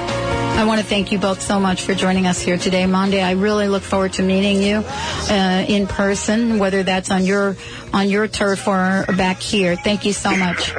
I 0.55 0.63
want 0.63 0.79
to 0.79 0.87
thank 0.87 1.11
you 1.11 1.19
both 1.19 1.41
so 1.41 1.59
much 1.59 1.83
for 1.83 1.93
joining 1.93 2.27
us 2.27 2.41
here 2.41 2.57
today, 2.57 2.85
Monday. 2.85 3.21
I 3.21 3.31
really 3.31 3.67
look 3.67 3.83
forward 3.83 4.13
to 4.13 4.23
meeting 4.23 4.61
you 4.61 4.85
uh, 5.29 5.65
in 5.67 5.85
person, 5.85 6.59
whether 6.59 6.81
that's 6.81 7.11
on 7.11 7.25
your 7.25 7.57
on 7.93 8.09
your 8.09 8.29
turf 8.29 8.65
or 8.65 9.05
back 9.17 9.41
here. 9.41 9.75
Thank 9.75 10.05
you 10.05 10.13
so 10.13 10.33
much. 10.35 10.73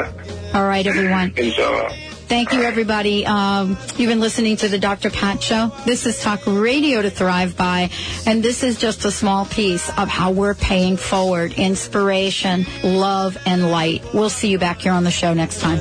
All 0.55 0.67
right, 0.67 0.87
everyone. 0.87 1.35
Inshallah. 1.37 2.06
Thank 2.29 2.53
you, 2.53 2.63
everybody. 2.63 3.25
Um, 3.25 3.79
you've 3.97 4.09
been 4.09 4.19
listening 4.19 4.57
to 4.57 4.69
the 4.69 4.79
Dr. 4.81 5.11
Pat 5.11 5.41
Show. 5.41 5.71
This 5.85 6.07
is 6.07 6.21
Talk 6.21 6.41
Radio 6.45 7.01
to 7.01 7.09
Thrive 7.09 7.57
By, 7.57 7.91
and 8.27 8.43
this 8.43 8.65
is 8.65 8.79
just 8.79 9.05
a 9.05 9.13
small 9.13 9.47
piece 9.47 9.89
of 9.91 10.09
how 10.09 10.33
we're 10.33 10.55
paying 10.55 10.97
forward 10.97 11.53
inspiration, 11.53 12.67
love, 12.83 13.39
and 13.47 13.71
light. 13.71 14.03
We'll 14.13 14.29
see 14.29 14.49
you 14.49 14.59
back 14.59 14.81
here 14.81 14.93
on 14.93 15.05
the 15.05 15.13
show 15.13 15.35
next 15.35 15.61
time. 15.61 15.79